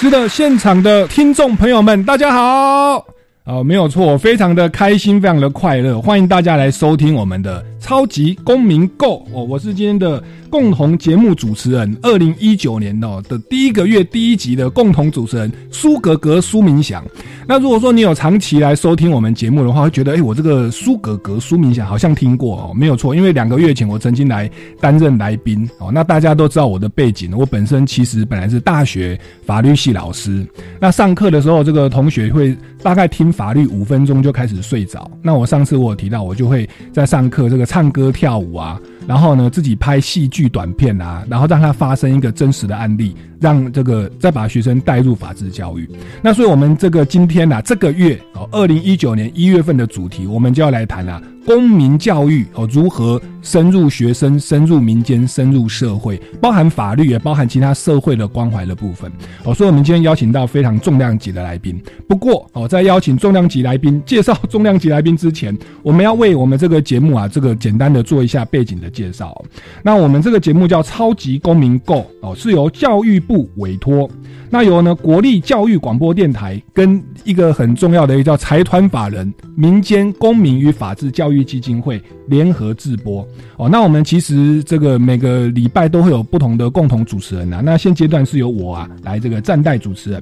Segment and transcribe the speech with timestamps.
[0.00, 3.04] 是的，现场的听众朋友们，大家好！
[3.44, 10.22] 啊，没有错，非常的开心，非常的快乐，欢迎大家来收听我们的超级公民 Go 哦，我是今天的。
[10.50, 17.04] 共同节目主持人，二零一九年哦的第一个月第一集的共同主持人苏格格苏明祥。
[17.46, 24.50] 那如果说你有长期来收听我们节目的话，会觉得哎，我这个苏格格苏明祥好像听过哦，没有错，因为两个月前我曾经来
[24.80, 25.88] 担任来宾哦。
[25.94, 30.44] 那大家都知道我的背景，我本身其实本来是大学法律系老师。
[30.80, 35.08] 那上课的时候，这个同学会大概听法律五分钟就开始睡着。
[35.22, 38.80] 那我上次我有提到，我就会在上课这个唱歌跳舞啊。
[39.06, 45.88] 然后呢，自己拍戏剧短片啊，然后让他发生一个真实的案例，让这个再把学生带入法治教育。
[46.22, 51.20] 那所以我们这个今天呢，这个月哦，二零一九年一月份的主题，我们就要来谈了。
[51.46, 59.10] 公民教育哦，如何深入学生、深入民间、深入社会，包含法律，也包含其他社会的关怀的部分
[59.42, 59.54] 哦。
[59.54, 61.82] 所以，我们今天邀请到非常重量级的来宾。
[62.06, 69.42] 不过哦，在邀请重量级来宾、介绍重量级来宾之前，我们要为我们这个节目啊，这个简单的做一下背景的介绍。
[69.82, 74.10] 那我们这个节目叫《超级公民购》哦，是由教育部委托。
[74.52, 83.24] 那由呢国立教育广播电台跟一个很重要的一个叫财团法人民间公民与法治教育基金会联合制播
[83.56, 83.68] 哦。
[83.68, 87.60] 那我们其实这个每个礼拜都会有不同的共同主持人啊。
[87.64, 90.20] 那现阶段是由我啊来这个暂代主持人。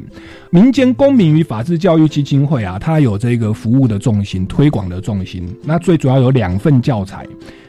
[0.51, 5.49] 民间公民与法治教育基金会啊，它有这个服务的重心、推广的重心。
[5.65, 7.27] 那最主要有两份教材，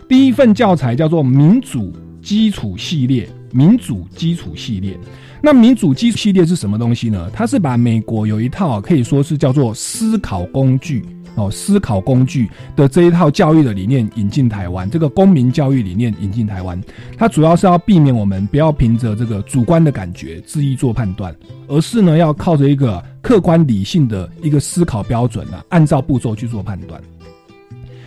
[0.09, 4.97] 第一份教材叫做民主基础系列，民主基础系列。
[5.39, 7.29] 那民主基础系列是什么东西呢？
[7.31, 11.05] 它是把美国有一套可以说是叫做思考工具
[11.35, 16.81] 哦，思考工具的这一套教育的理念引进台湾，这个公民教育理念引进台湾，
[17.15, 21.33] 它主要是要避免我们不要凭着这个主观的感觉恣意做判断，
[21.67, 26.99] 而是呢要靠着一个客观理性的一个思考标准呢，按照步骤去做判断。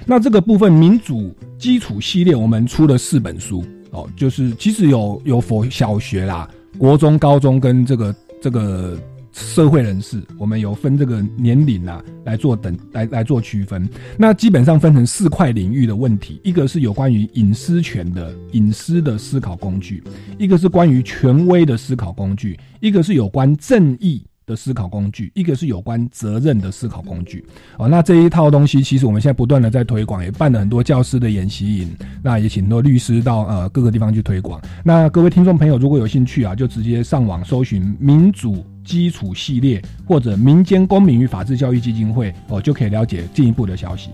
[0.07, 6.49] 那这个部分民主基础系列，我们出了四本书哦，就是其实有有佛小学啦。
[6.79, 8.99] 国中、高中跟这个这个
[9.33, 13.89] 社会人士，我们有分这个年龄啊来做等来来做区分。
[14.17, 20.03] 那基本上分成四块领域的问题：一个是有关于隐私权的隐私的思考工具；
[20.39, 24.25] 一个是关于权威的思考工具；一个是有关正义。
[24.47, 27.45] 的思考工具，一个是有关责任的思考工具
[27.79, 27.89] 哦。
[27.89, 31.91] 那这一套东西，其实我们现在不断的在推广，也办了很多教师的演习营，
[32.23, 34.61] 那也请很多律师到呃各个地方去推广。
[34.85, 44.11] 那各位听众朋友，如果有兴趣啊，就直接上网搜寻“民主基础系列”或者“民间公民与法治教育基金会”哦，就可以了解进一步的消息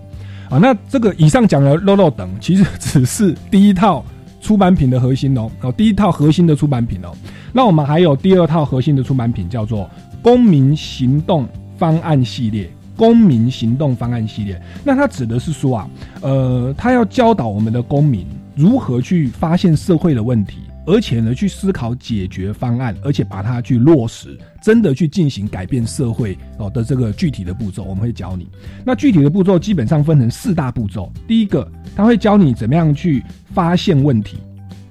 [0.49, 0.57] 啊。
[0.57, 4.05] 那这个以上讲的漏漏等，其实只是第一套
[4.39, 7.11] 出版品的核心哦，哦，第一套核心的出版品哦。
[7.51, 9.89] 那我们还有第二套核心的出版品，叫做。
[10.21, 11.47] 公民行动
[11.77, 15.89] 方案系列，公民行动方案系列，那它指的是说啊，
[16.21, 18.25] 呃，他要教导我们的公民
[18.55, 28.45] 如何去发现社会的问题，而且呢，去思考解决方案，而且把它去落实，真的去进行改变社会哦的这个具体的步骤，我们会教你。
[28.83, 31.65] 那具体的步骤基本上分成四大步骤，第一个，
[31.95, 34.35] 他会教你怎么样去发现问题；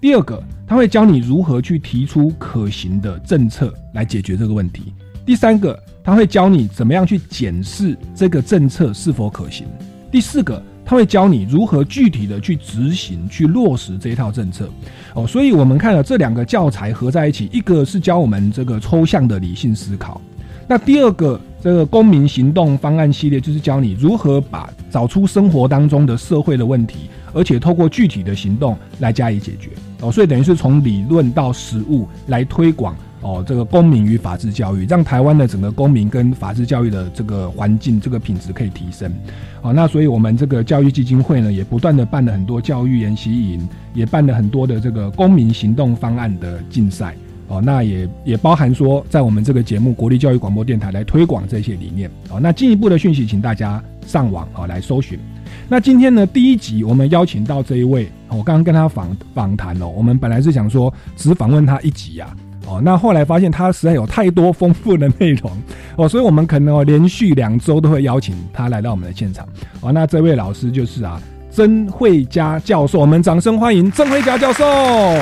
[0.01, 4.95] 第二个，他会教你如何去提出可行的政策来解决这个问题。
[5.29, 9.67] 第三个，他会教你怎么样去检视这个政策是否可行。
[10.11, 14.71] 第四个，他会教你如何具体的去执行、去落实这一套政策。
[15.13, 20.19] 哦，所以我们看了这两个教材合在一起，一个是教我们这个抽象的理性思考，
[20.67, 27.01] 那第二个这个公民行动方案系列就是教你如何把找出生活当中的社会的问题，
[27.35, 29.73] 而且透过具体的行动来加以解决。
[30.01, 32.97] 哦，所以等于是从理论到实物来推广。
[33.21, 39.13] 哦，这个公民与法治教育，让台湾的整个公民跟法治教育的这个环境、这个品质可以提升。
[39.61, 47.15] 哦，那所以我们这个教育基金会呢，也不断的办了很多教育研习营，也办了很多的这个公民行动方案的竞赛。
[47.49, 52.09] 哦，那也也包含说，在我们这个节目国立教育广播电台来推广这些理念。
[52.31, 55.19] 哦，那进一步的讯息，请大家上网哦来搜寻。
[55.67, 62.37] 那今天呢，第一集我们邀请到这一位，我刚刚跟他访访谈哦，我们本来是想说只访问他一集呀。
[62.69, 62.81] 哦。
[62.83, 65.51] 那后来发现他实在有太多丰富的内容
[65.97, 69.47] 哦，所以我们可能哦连续两周都会邀请他来到我们的现场
[69.81, 69.91] 哦。
[69.91, 71.21] 那这位老师就是啊。
[71.51, 74.65] 曾慧佳教授，我们掌声欢迎曾慧佳教授。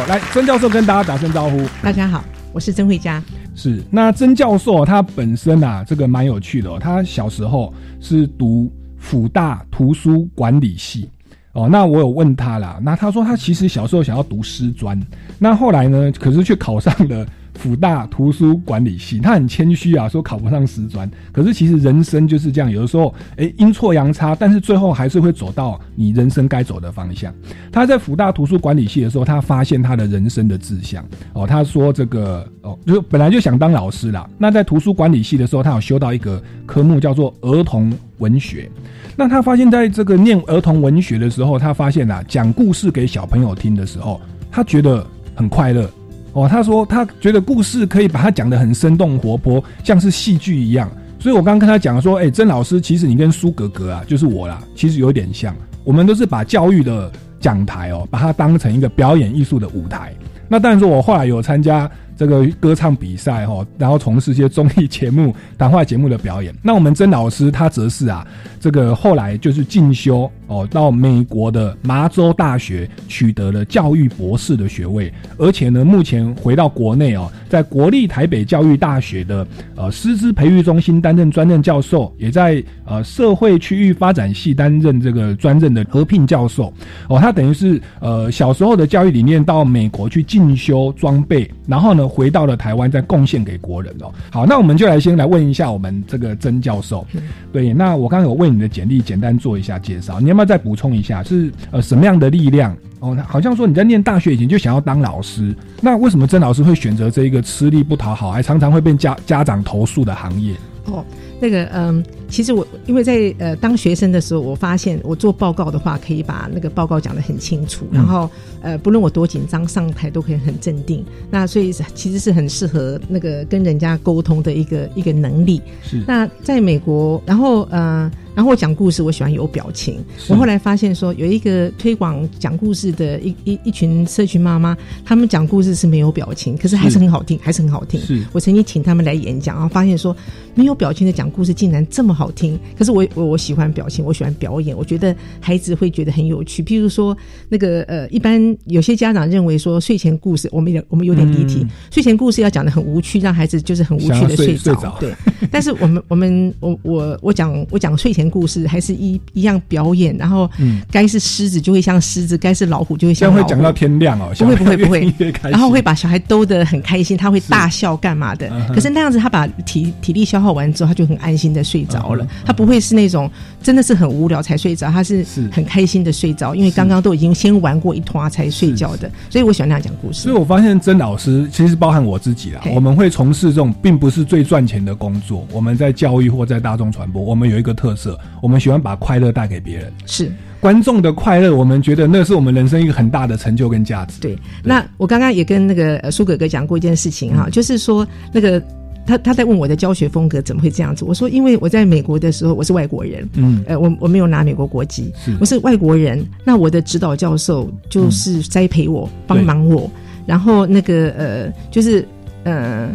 [0.06, 1.64] 来，曾教授跟大家打声招呼。
[1.82, 2.22] 大家好，
[2.52, 3.22] 我是曾慧佳。
[3.54, 6.78] 是，那曾教授他本身啊，这个蛮有趣的。
[6.78, 11.08] 他小时候是读辅大图书管理系
[11.56, 11.69] 哦。
[11.69, 15.00] 那我有问他啦，那他说他其实小时候想要读师专，
[15.38, 17.26] 那后来呢，可是却考上了。
[17.67, 21.11] 辅大图书管理系，他很谦虚啊，说考不上师专。
[21.33, 27.35] 可是其实人生就是这样，有的时候哎阴错阳差，但是最后还是会走到你人生该走的方向。
[27.73, 31.45] 他在辅大图书管理系的时候，他发现他的人生的志向哦。
[31.45, 34.31] 他说这个哦，就本来就想当老师啦。
[34.39, 38.71] 那在图书管理系的时候，他有修到一个科目叫做儿童文学。
[39.17, 44.21] 那他发现在这个念儿童文学的时候，他发现啊，讲故事给小朋友听的时候，
[44.53, 45.05] 他觉得
[45.35, 45.91] 很快乐。
[46.37, 50.91] 哦，他说他觉得故事可以把它讲得很生动活泼，像是戏剧一样。
[51.19, 55.56] 所以我刚刚跟他讲说，哎，曾老师，其实你跟苏格格啊，就是我啦，其实有点像。
[55.83, 57.11] 我们都是把教育的
[57.41, 60.15] 讲台哦，把它当成一个表演艺术的舞台。
[60.47, 61.91] 那当然说，我后来有参加。
[62.17, 66.55] 这个歌唱比赛哈，然后从事一些综艺节目、 谈话节目的表演。
[66.63, 68.27] 那我们曾老师他则是啊，
[68.59, 86.73] 这个后来就是进修哦，到美国的麻州大学取得了教育博士的学位，而且呢，目前回到国内哦，在国立台北教育大学的呃师资培育中心担任专任教授，也在呃社会区域发展系担任这个专任的合聘教授
[87.09, 87.19] 哦。
[87.19, 92.06] 他等于是呃小时候的教育理念到美国去进修装备，然后呢。
[92.08, 94.12] 回到了台湾，再贡献给国人哦。
[94.31, 97.06] 好，那我们就来先来问一下我们这个曾教授。
[97.53, 101.23] 对，那我刚刚有为你的简历简单做一下介绍，你要不要再补充一下？
[101.23, 102.76] 是呃什么样的力量？
[103.00, 110.55] 哦，好像说你在念大学以前就想要当老师，那为什么曾老师会选择这一个吃力不讨好，还常常会被家家长投诉的行业？
[110.87, 111.05] 哦。
[111.41, 118.31] 那个嗯，其实我因为在呃当学生的时候，我发现我做报告的话，可以把那个报告讲得很清楚，然后
[118.62, 121.05] 呃不论我多紧张，上台都可以很镇定。
[121.31, 125.61] 那所以其实是很适合那个跟人家沟通的一个一个能力。
[125.83, 126.03] 是。
[126.06, 128.11] 那在美国，然后呃。
[128.37, 129.99] 然后我讲故事，我喜欢有表情。
[130.29, 137.99] 我后来发现说，有一个推广讲故事的一一一群社群妈妈，他们讲故事是没有表情，可是还是很好听，还是很好听。
[138.33, 140.15] 我曾经请他们来演讲，然后发现说，
[140.55, 142.61] 没有表情的讲故事竟然这么好听。
[142.79, 146.62] 可是我我我喜欢表情，我喜欢表演，我觉得孩子会觉得很有趣。
[146.62, 147.17] 譬如说，
[147.49, 154.94] 那个呃，一般有些家长认为说，睡前故事我们有我们有点离题，睡前故事要讲的很无趣，让孩子就是很无趣的睡着。
[155.00, 155.11] 对，
[155.50, 158.25] 但是我们我们我我我讲我讲睡前。
[158.31, 160.50] 故事还是一一样表演，然后
[160.90, 163.43] 该是狮子就会像狮子，该是老虎就会像老虎。
[163.43, 165.12] 会讲到天亮哦，不会不会不会，
[165.43, 168.50] 然后会把小孩逗得很开心，他会大笑干嘛的？
[168.75, 172.26] 可是那样子，他把体体力消耗完之后，他就很安心的睡着了。
[172.44, 173.31] 他不会是那种
[173.62, 179.11] 真的是很无聊才睡着，他是很开心的睡着，因为刚刚都已经先玩过一团才睡觉的。
[179.31, 180.22] 所以我喜欢那样讲故事。
[180.22, 185.46] 所以我发现曾老师其实包含我自己啦，我们会从事这种并不是最赚钱的工作。
[185.52, 188.16] 我们在教育或在大众传播，我们有一个特色。
[188.43, 190.31] 我们喜欢把快乐带给别人，是。
[190.59, 194.21] 观众的快乐，我们觉得那是我们人生一个很大的成就跟价值。
[194.21, 198.61] 对，那我刚刚也跟那个苏哥哥讲过一件事情哈，就是说那个
[199.07, 209.89] 他他在问我的教学风格怎么会这样子，我说因为我在美国的时候我是外国人，嗯，呃，我我没有拿美国国籍，我是外国人，那我的指导教授就是栽培我，帮忙我，
[210.25, 212.05] 然后那个呃，就是
[212.44, 212.89] 呃。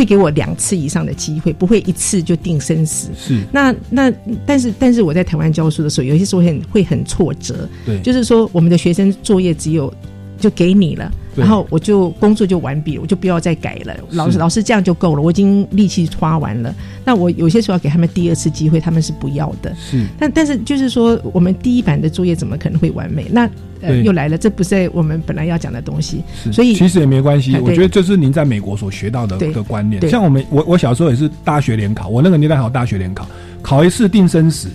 [0.00, 3.10] 会给我两次以上的机会，不会一次就定生死。
[3.14, 4.10] 是那那，
[4.46, 7.68] 但是但是我在台湾教书的时候，有些时候很会很挫折。
[7.84, 9.92] 对，就是说我们的学生作业只有
[10.38, 11.12] 就给你了。
[11.40, 13.96] 然后我就工作就完毕，我就不要再改了。
[14.10, 16.74] 老师老师这样就够了，我已经力气花完了。
[17.04, 19.74] 那我有些时候要给他们第二次机会，他们是不要的。
[19.76, 23.26] 是，但但是就是说，我们第一版的作业怎么可能会完美？
[23.32, 23.48] 那
[23.80, 26.22] 呃又来了，这不是我们本来要讲的东西。
[26.52, 27.56] 所以其实也没关系。
[27.56, 30.06] 我觉得这是您在美国所学到的一个观念。
[30.08, 33.26] 像我们我我小时候也是大学联考，我那个年代考大学联考，
[33.62, 34.68] 考一次定生死。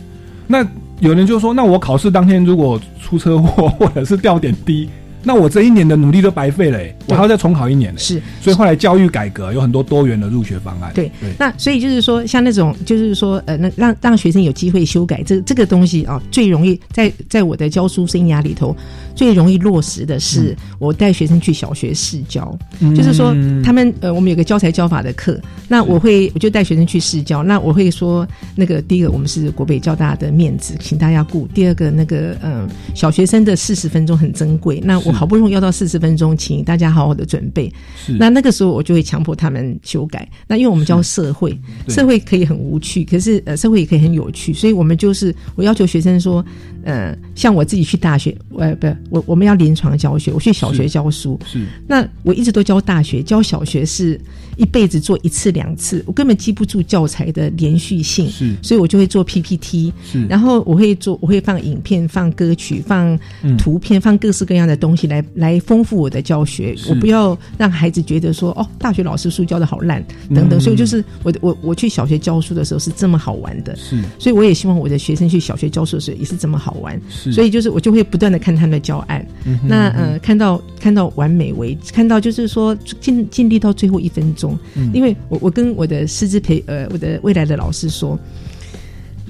[0.48, 0.66] 那
[1.00, 4.90] 有人就说，那我考试当天如果出车祸或者是掉点滴。
[5.26, 7.92] 那我这一年的努力都白费了，我还要再重考一年。
[7.98, 10.92] 是，所以后来教育改革有很多多元的入学方案。
[10.94, 18.76] 对，那所以就是说，像那种就是说，呃，那让让学生有机会修改这这个东西啊，最容易在在我的教书生涯里头
[19.16, 22.56] 最容易落实的是，我带学生去小学试教，
[22.96, 35.15] 就是说他们呃，我们有个教材教法的课，那我会我就带学生去试教，那我会说那个第一个我们是国北交大的面子，请大家顾；第二个那个嗯，小学生的四十分钟很珍贵，那我。
[35.16, 37.72] 好不容易要到四十分钟，请大家好好的准备。
[38.20, 40.30] 那那个时候我就会强迫他们修改。
[40.46, 41.58] 那因为我们教社会，
[41.88, 46.46] 社会可以很无趣，可是呃，社会也可以很有趣，所以我们就是我要求学生说，
[46.86, 51.66] 呃，像我自己去大学，呃，不，我我们要临床教学，我去小学教书，是。
[51.88, 54.22] 那我一直都教大学，教小学是
[54.56, 58.56] 一辈子做一次两次，我根本记不住教材的连续性，是。
[58.62, 60.24] 所以我就会做 PPT，是。
[60.28, 63.20] 然后我会做，我会放影片、放歌曲、放
[63.58, 66.76] 图片、放各式各样的东西来来丰富我的教学。
[66.88, 70.62] 我不要让孩子觉得说，哦，大学老师书教的好烂等等。
[70.62, 74.00] 所以就是我我我去小学教书的时候是这么好玩的，是。
[74.20, 79.26] 所以我也希望我的学生去小学教书的时候也是这么好玩，所以就是我就会不断的看他们的教案，
[79.64, 84.58] 那呃看到看到完美为看到就是说尽尽力到最后一分钟，
[84.94, 88.18] 因为我我跟我的师资培呃我的未来的老师说。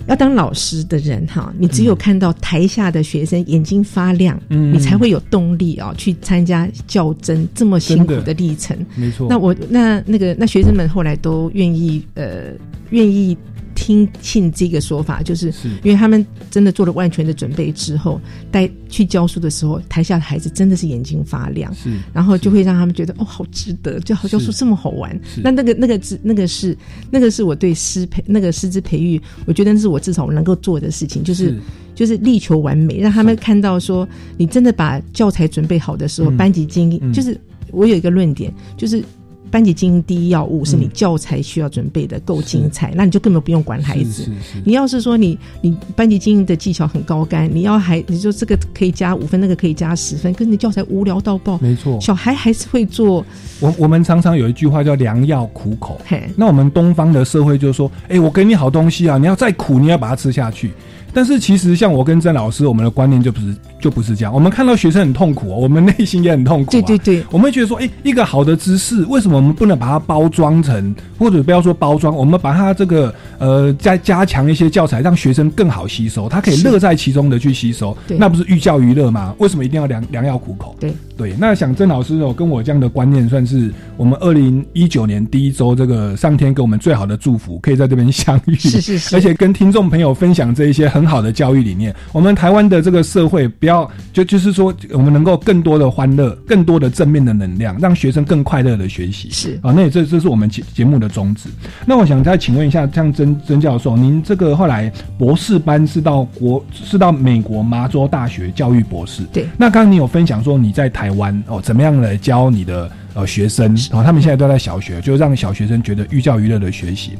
[0.07, 8.77] 要当老师的人哈，你只有看到台下的学生眼睛发亮，嗯，你才会有动力啊，去参加较真这么辛苦的历程。
[8.93, 9.25] 没错。
[9.27, 12.51] 那我那那个那学生们后来都愿意呃
[12.91, 13.35] 愿意。
[13.75, 15.53] 听信这个说法，就是
[15.83, 25.19] 因为他们真的做了万全的准备之后，带去教书的时候，台下的孩子真的是眼睛发亮，是，然后就会让他们觉得哦，好值得，就好教书这么好玩。
[25.43, 26.75] 那那个那个是那个是
[27.11, 31.55] 那个是我对师培那个师资培育，我觉得那是我至少能够做的事情，就是
[31.93, 37.39] 就是力求完美，让他们看到说，你真的把教材准备好的时候，班级经营就是
[37.71, 39.03] 我有一个论点，就是。
[39.51, 44.29] 班级经营第一要务是你教材需要准备的够精彩，那你就根本不用管孩子。
[44.63, 51.57] 你要是说你你班级经营的技巧很高干，你要还你说这个可以加五分，那个可以加十分，可是你教材无聊到爆。
[51.59, 53.25] 没错，小孩还是会做。
[53.59, 55.99] 我我们常常有一句话叫“良药苦口”。
[56.35, 60.71] 那我们东方的社会就是说，哎，我给你好东西啊，你要再苦，你要把它吃下去。
[61.15, 64.33] 但是其实像我跟曾老师，我们的观念就不是就不是这样。
[64.33, 66.71] 我们看到学生很痛苦，我们内心也很痛苦。
[66.71, 79.33] 对对对，我们会觉得说，哎，一个好的知识，为什么我们不能把它包装成，或者不要说包装，我们把它这个呃再加强一些教材，让学生更好吸收，他可以乐在其中的去吸收，那不是寓教于乐吗？
[79.39, 80.75] 为什么一定要良良药苦口？
[80.79, 91.95] 对对，那想郑老师哦，跟我这样的观念，算是我们二零一九年第一周这个上天给我们最好的祝福，可以在这边相遇，是是是，而且跟听众朋友分享这一些很好的教育理念。
[92.11, 99.29] 我们台湾的这个社会，不要就就是说，我们能够更多的欢乐，更多的正面的能量，让学生更快乐的学习。
[99.31, 101.49] 是啊，那也这这是我们节节目的宗旨。
[101.85, 109.23] 那我想再请问一下，像曾曾教授，您这个后来博士班是到国是到美国麻州大学教育博士？
[109.33, 109.47] 对。
[109.57, 112.89] 那刚刚你有分享说你在台湾哦，怎么样来教你的？
[113.15, 117.11] 呃，学生啊，他们现在都在小学，就让小学生觉得寓教于乐的学习。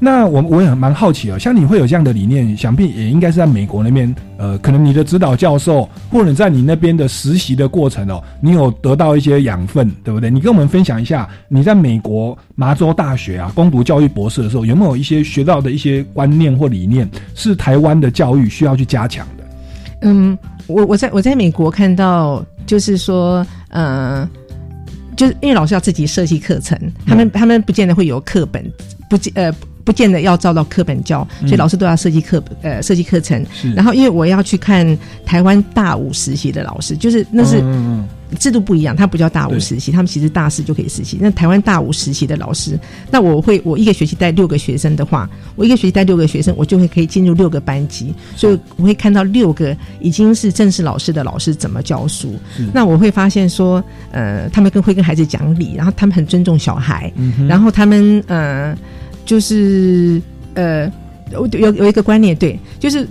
[0.00, 10.28] 那我我也蛮好奇哦，像你会有这样的理念，想必也应该是在美国那边，呃，可能你的指导教授或者在你那边的实习的过程哦，你有得到一些养分，对不对？
[10.28, 19.44] 你跟我们分享一下，你在美国麻州大学啊攻读教育博士的时候，有没有一些学到的一些观念或理念，是台湾的教育需要去加强的？
[20.00, 24.28] 嗯，我我在我在美国看到，就是说，呃。
[25.16, 28.64] 就是因为老师要自己设计课程，他们他们不见得会有课本，
[29.08, 29.52] 不见呃
[29.84, 33.44] 不见得要照到课本教，所以老师都要设计课呃设计课程。
[33.74, 37.62] 然后因为我要去看台湾大五实习的老师，就是那是。
[38.34, 41.18] 制度不一样，他不叫大五实习，他们其实大四就可以实习。
[41.20, 42.78] 那台湾大五实习的老师，
[43.10, 52.34] 那我会我一个学期带六个学生的话，我一个学期带六个学生，我就会可以进入六个班级，所以我会看到六个已经是正式老师的老师怎么教书。
[52.72, 57.12] 那我会发现说，呃，他们跟会跟孩子讲理，然后他们很尊重小孩，
[57.48, 58.76] 然后他们呃，
[59.24, 60.20] 就是
[60.54, 60.90] 呃，
[61.30, 63.06] 有有一个观念，对，就是。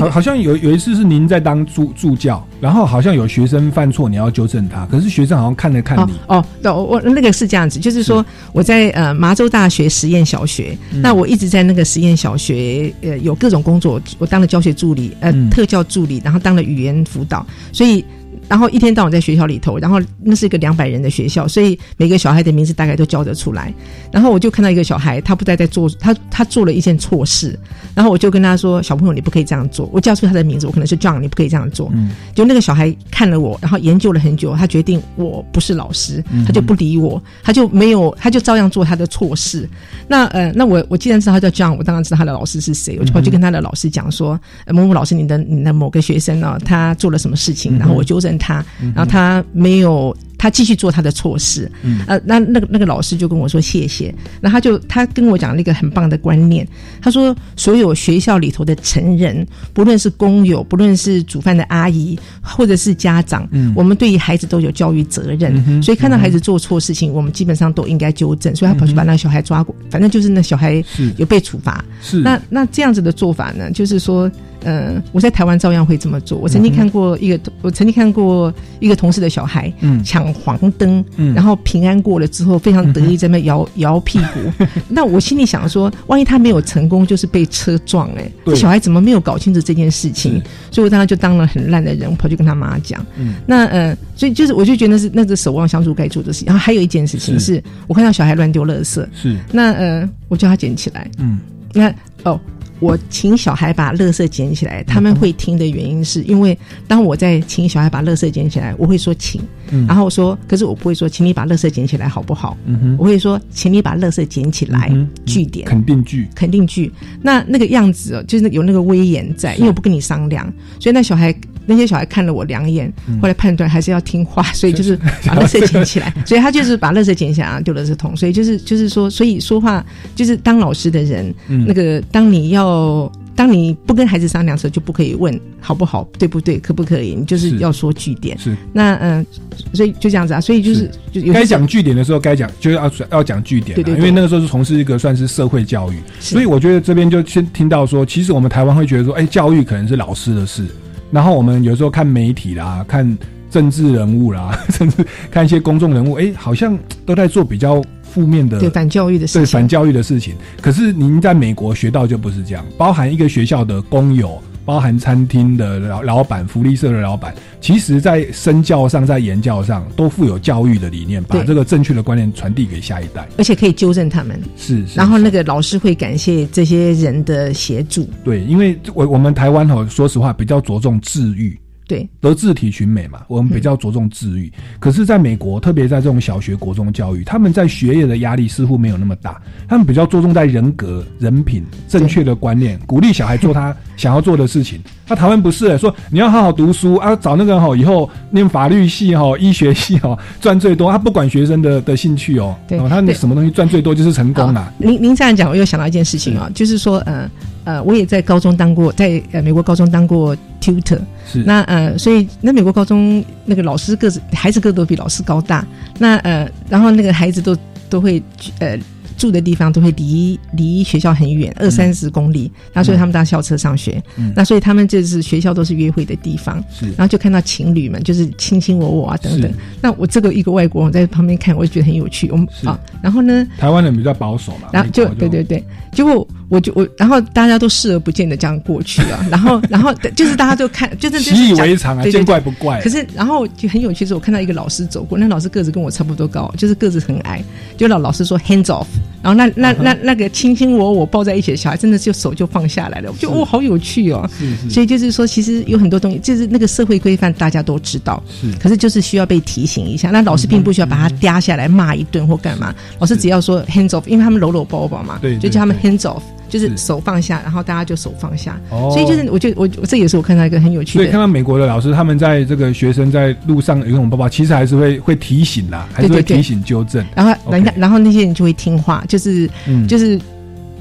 [0.00, 6.12] 好，好像有有一次是您在当助助教，然后好像有学生犯错，你要纠正他，可是学生好像看了看你。
[6.28, 18.04] 哦，我我那个是这样子，就是说我在呃麻州大学实验小学，那我一直在那个实验小学，呃有各种工作，我当了教学助理，呃特教助理，然后当了语言辅导，所以。
[18.48, 23.72] 然后一天到晚在学校里头，然后那是一个两百人的学校，所以每个小孩的名字大概都叫得出来。
[24.10, 27.58] 然后我就看到一个小孩，他不再在做，他他做了一件错事。
[27.94, 31.90] 然后我就跟他说：“小朋友，你不可以这样做。”我叫出他的名字，我可能是 John，你不可以这样做。
[31.94, 39.68] 嗯就那个小孩看了我，然后研究了很久，他决定我不是老师，他就不理我，他就没有，他就照样做他的错事。
[40.08, 48.31] 那呃，那我我既然知道他叫 John，我当然知道他的老师是谁，我就跑去跟他的老师讲说：“某某老师，你的你的某个学生呢，他做了什么事情？”然后我纠正。
[48.38, 50.16] 他，然后他没有。
[50.38, 51.70] 他继续做他的错事。
[51.82, 54.12] 嗯，呃，那那个那个老师就跟我说谢谢。
[54.40, 56.66] 那他就他跟我讲了一个很棒的观念，
[57.00, 65.80] 他说所有学校里头的成人，不论是工友，不论是煮饭的阿姨，或者是家长，嗯，我们对于孩子都有教育责任。
[65.80, 68.52] 所以看到孩子做错事情，我们基本上都应该纠正。
[68.56, 70.82] 所以他跑去把那个小孩抓过，反正就是那小孩
[71.18, 71.84] 有被处罚。
[72.00, 74.28] 是那那这样子的做法呢，就是说。
[74.64, 76.38] 嗯，我在台湾照样会这么做。
[76.38, 84.66] 我曾经看过一个，我曾经看过一个同事的小孩，嗯，抢黄灯，嗯，然后平安过了之后，非常得意在那摇摇屁股。
[84.88, 90.42] 那我心里想说，万一他没有成功，就是被车撞，哎，这小孩怎么没有搞清楚这件事情？
[90.70, 93.04] 所以我当时就当了很烂的人，我跑去跟他妈讲。
[93.18, 96.46] 嗯，那呃，所以就是我就觉得是那个守望相助该做的事情。
[96.46, 101.10] 然后还有一件事情是，我看到小孩乱丢垃圾，是那呃，我叫他捡起来。
[101.18, 101.38] 嗯，
[101.72, 101.92] 那
[102.24, 102.40] 哦。
[102.82, 106.58] 我请小孩把垃圾捡起来，他们会听的原因是因为
[106.88, 109.40] 当我在请小孩把垃圾捡起来，我会说请，
[109.86, 112.58] 然后说，可是我不会说，请你把垃圾捡起来好不好？
[112.98, 114.92] 我会说，请你把垃圾捡起来，
[115.24, 116.92] 句点，肯定句，肯定句。
[117.22, 121.32] 那那个样子哦，就是有那个威严在，因为我不跟你商量，所以那小孩。
[121.66, 126.12] 那些小孩看了我两眼，后来判断还是要听话， 所以就是 把垃圾捡起来。
[126.24, 128.16] 所以他就是把垃圾捡起来，丢垃圾桶。
[128.16, 137.14] 所以就是就是说，所以说话就是当老师的人，那个当你要当你不跟孩子商量的时候，就不可以问好不好，对不对，可不可以？
[137.14, 138.38] 你就是要说据点。
[138.38, 139.24] 是那嗯，
[139.72, 140.40] 所以就这样子啊。
[140.40, 143.74] 所以就是就该讲据点的时候，该讲就要要讲据点。
[143.74, 150.66] 对对，因为那个时候是从事一个算是社会教育，所以我觉得这边就先听到说，其实我们台湾会觉得说，哎，教育可能是老师的事。
[151.12, 153.16] 然后我们有时候看媒体啦，看
[153.50, 156.76] 政治人物啦， 甚至看一些公众人物，哎，好像
[157.06, 160.34] 都在做比较负面的对反教育的事情，对反教育的事情。
[160.60, 164.42] 可是您在美国学到就不是这样，包含一个学校的工友。
[164.64, 174.40] 包含餐厅的老老板、福利社的老板，其实在身教上、在言教上都富有教育的理念，把这个正确的观念传递给下一代，而且可以纠正他们。
[174.56, 178.08] 是，然后那个老师会感谢这些人的协助。
[178.24, 181.58] 对，因为我我们台湾哦，说实话比较着重治愈。
[181.92, 184.50] 对，德智体群美嘛，我们比较着重治愈。
[184.80, 194.80] 可是，在美国，特别在这种小学、国中教育，他们在学业的压力似乎没有那么大，他们比较着重在人格、人品、正确的观念，鼓励小孩做他 想要做的事情。
[195.06, 204.72] 那台湾不是说你要好好读书啊，找那个哈以后念法律系哈、医学系哈赚最多，他不管学生的的兴趣哦，哦，他什么东西赚最多就是成功了。
[204.78, 207.30] 您您这样讲，我又想到一件事情啊，就是说，呃
[207.64, 211.00] 呃，我也在高中当过，在呃美国高中当过 tutor。
[211.26, 211.42] 是。
[211.44, 215.66] 那呃，所以那美国高中那个老师个子孩子个子都比老师高大，
[215.98, 217.56] 那呃，然后那个孩子都
[217.90, 218.22] 都会
[218.60, 218.78] 呃
[219.16, 224.02] 住的地方都会离离学校很远，二三十公里，那所以他们搭校车上学，
[224.34, 236.26] 那所以他们就是学校都是约会的地方，是，然后就看到情侣们就是卿卿我我啊等等，那我这个一个外国人在旁边看，我就觉得很有趣，我们啊，然后呢，台湾人比较保守嘛，然后就对对对，结果。
[236.52, 242.78] 我就我，然后大家都视而不见的这样过去了，然后然后就是大家都看，就是习以为常啊，见怪不怪。
[242.82, 247.42] 可是然后就很有趣，是我看到一个老师走过，那老师个子跟我差不多高，就是个子很矮，
[247.78, 248.84] 就老老师说 hands off，
[249.22, 254.28] 然后那那那那个卿卿我我抱在一起的小孩，真的就手就放下来了，就哦好有趣哦。
[254.68, 260.10] 所以就是说，其实有很多东西，就是那个社会规范大家都知道，是，可是就是需要被提醒一下。
[260.10, 266.20] 那老师并不需要把他嗲下来骂一顿或干嘛，老师只要说 hands off，因为他们搂搂抱抱嘛，对，就叫他们 hands off。
[266.52, 271.02] 就是手放下，然后大家就手放下，哦所以就是我就我这也是我看到一个很有趣的。
[271.02, 277.02] 所以看到美国的老师，他们在这个学生在路上有那种抱抱，其实还是会会提醒啦，还是会提醒纠正。
[277.14, 279.48] 然后人家，然后那些人就会听话，就是
[279.88, 280.20] 就是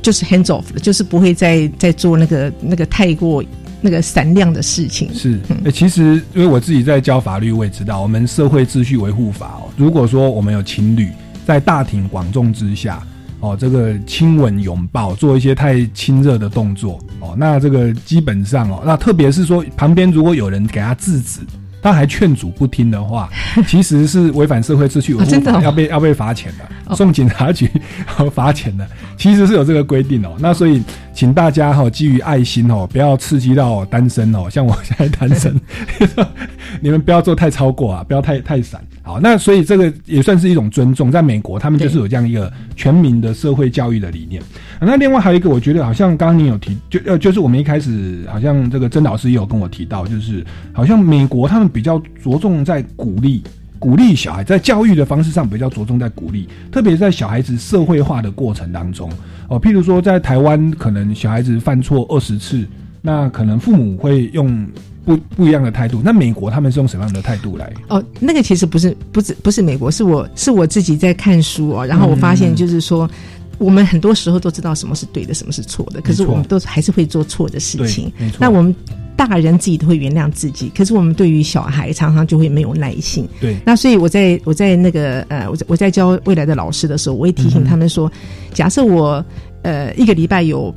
[0.01, 3.41] 就是 hands off，就是不会再再做那个那个太过
[3.79, 5.07] 那个闪亮的事情。
[5.13, 5.39] 是，
[5.73, 11.07] 其实因为我自己在教法律，我也知道，我们社会秩序维护法哦，如果说我们有情侣
[11.45, 13.01] 在大庭广众之下。
[13.41, 21.39] 哦，这个亲吻、拥抱，做一些太亲热的动作，哦，那这个基本上哦，那特别是说旁边如果有人给他制止，
[21.81, 23.27] 他还劝阻不听的话，
[23.67, 25.17] 其实是违反社会秩序，
[25.63, 27.67] 要被要被罚钱的，送警察局
[28.31, 30.35] 罚钱的，其实是有这个规定哦。
[30.37, 35.59] 那所以请大家哈，基于爱心哦，不要刺激到单身哦，像我现在单身，
[36.79, 38.79] 你们不要做太超过啊，不要太太散。
[39.11, 44.41] 好，那所以这个也算是一种尊重，在美国他们就是有这样一个全民的社会教育的理念。
[44.79, 53.43] 那另外还有一个，我觉得好像刚刚你有提，就呃，就是我们一开始好像这个曾老师也有跟我提到，就是好像美国他们比较着重在鼓励
[53.79, 59.11] 鼓励小孩，在教育的方式上比较着重在鼓励，特别在小孩子社会化的过程当中
[59.49, 62.65] 哦，譬如说在台湾可能小孩子犯错二十次，
[63.01, 64.65] 那可能父母会用。
[65.05, 66.01] 不不一样的态度。
[66.03, 67.71] 那美国他们是用什么样的态度来？
[67.89, 73.09] 哦，那个其实不是，不是，不是美国，是我是我自己在看书哦，然后我发现就是说。
[73.57, 78.11] 我们很多时候都知道什么是对的，什么是错的，可是我们都还是会做错的事情。
[78.39, 78.75] 那我们
[79.15, 83.29] 大人自己都会原谅自己，可是我们对于小孩常常就会没有耐心。
[83.39, 83.55] 对。
[83.63, 88.11] 那所以我在我在那个呃，我在我在教未来的老师的时候，我会提醒他们说：
[88.51, 89.23] 假设我
[89.61, 90.73] 呃一个礼拜有。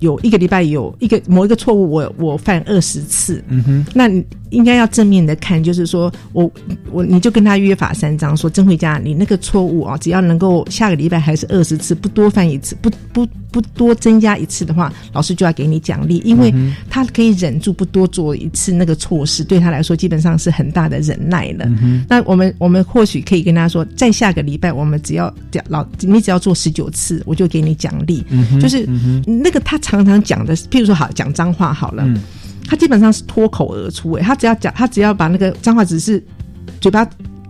[0.00, 6.50] 有一个礼拜有一个某一个错误，我我犯二十次，嗯哼，那你应该要正面的看，就是说我
[6.90, 16.54] 我你就跟他约法三章，说郑慧佳，你那个错误啊，只要能够下个礼拜还是二十次，不多犯一次，不不不多增加一次的话，老师就要给你奖励，因为
[16.88, 21.68] 他可以忍住不多做一次那个错事，对他来说基本上是很大的忍耐了。
[22.08, 25.34] 那我们我们或许可以跟他说，在下个礼拜我们只要
[25.68, 28.24] 老你只要做十九次，我就给你奖励，
[28.60, 28.88] 就是
[29.26, 29.76] 那个他。
[29.88, 32.06] 常常讲的，譬如说好讲脏话好了，
[32.66, 34.12] 他基本上是脱口而出。
[34.12, 36.22] 哎，他只要讲，他只要把那个脏话只是
[36.78, 37.08] 嘴巴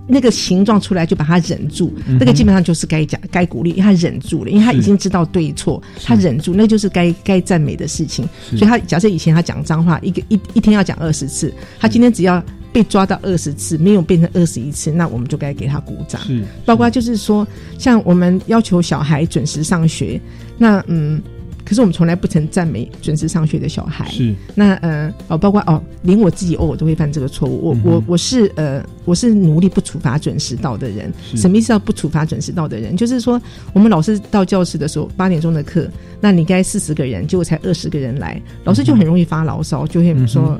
[0.08, 1.92] 那个形状出来，就把它忍住。
[2.18, 8.28] 那个基本上就是该讲、该鼓励，他忍住了，因为他已经知道对错，他忍住，那就是该该赞美的事情。
[8.56, 12.42] 所以，他假设以前他讲脏话，一个一一天要讲二十次，他今天只要
[12.72, 16.20] 被抓到二十次，没有变成二十一次，那我们就该给他鼓掌。
[16.22, 17.46] 是，包括就是说，
[17.78, 20.20] 像我们要求小孩准时上学，
[20.56, 21.22] 那嗯。
[21.68, 24.08] 可是我们从来不曾赞美准时上学的小孩。
[24.08, 27.62] 是那呃哦，包括哦，连我自己偶尔都会犯这个错误。
[27.62, 31.12] 我我我是呃，我是努力不处罚准时到的人。
[31.34, 31.70] 什么意思？
[31.70, 33.38] 要不处罚准时到的人，就是说
[33.74, 35.86] 我们老师到教室的时候八点钟的课，
[36.20, 40.58] 那你该四十个人，结果才二十个人来，老师就很容易发牢骚，就会说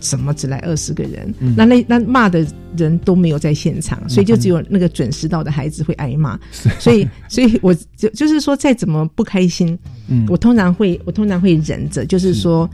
[0.00, 1.34] 什么只来二十个人。
[1.56, 2.46] 那那那骂的
[2.78, 6.38] 人都没有在现场，所以就只有那个准时到的孩子会挨骂。
[6.78, 10.36] 所以所以我就就是说，再怎么不开心，嗯，我。
[10.46, 12.70] 通常会，我通常会忍着，就是说，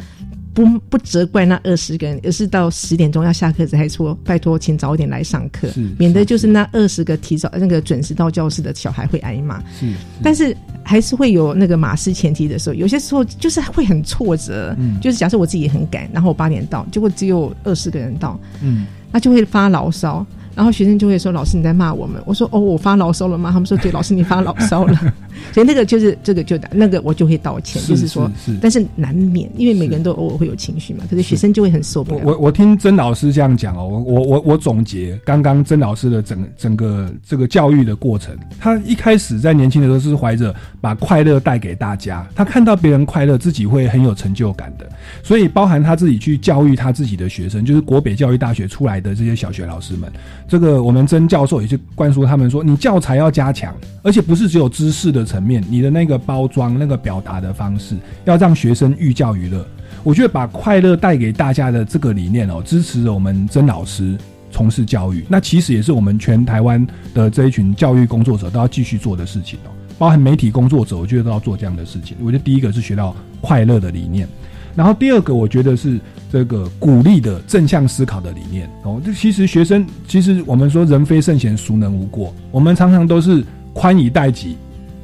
[0.54, 9.58] 不不责怪那二十个人，而是到十点钟要下课时，还说拜托，请早点来上课，免得就是那二十个提早那个准时到教室的小孩会挨骂。
[9.78, 14.76] 是，但是还是会有那个马失前蹄的时候，有些时候就是会很挫折。
[14.78, 20.26] 嗯，就是假设我自己很赶，然后我八点到，结果只有二十个人到，嗯，那就会发牢骚。
[20.54, 24.98] 然后学生就会说：“老师你在骂我们。”我说：“哦，我发牢骚了吗？”他们说：“对，老师你发牢骚了。”
[25.52, 31.04] 所以那个就是这个就那个我就会道歉，就是说，但是难免，因为每个人都偶尔会有情绪嘛。
[31.10, 32.20] 可是学生就会很受不了。
[32.24, 44.86] 我我听曾老师这样讲哦，我我我我总结刚刚曾老师的整整个这个教育的过程，他一开始在年轻的时候是怀着把快乐带给大家，他看到别人快乐，自己会很有成就感的。
[45.22, 50.12] 所以包含他自己去教育他自己的学生，就是国北教育大学出来的这些小学老师们。
[50.48, 59.64] 这个我们曾教授也去灌输他们说，你教材要加强，而且不是只有知识的层面，你的那个包装、那个表达的方式，要让学生寓教于乐。
[60.02, 64.18] 我觉得把快乐带给大家的这个理念哦，支持我们曾老师
[64.50, 69.70] 从事教育，那其实也是我们全台湾的这一群教育工作者都要继续做的事情哦。
[70.02, 72.16] 包含媒体工作者，我觉得都要做这样的事情。
[72.24, 74.26] 我觉得第一个是学到快乐的理念。
[74.74, 75.96] 然后第二个，我觉得是
[76.28, 79.00] 这个鼓励的正向思考的理念哦。
[79.04, 82.34] 这其实学生，其实我们说人非圣贤，孰能无过？
[82.50, 84.56] 我们常常都是宽以待己，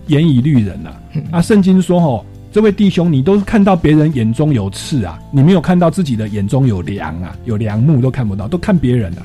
[0.08, 0.90] 严以律人呐。
[1.30, 9.22] 啊，圣经说哦，这位弟兄，你都是看到别人眼中有刺啊，你没有看到自己的眼中有梁啊，有梁木都看不到，都看别人的。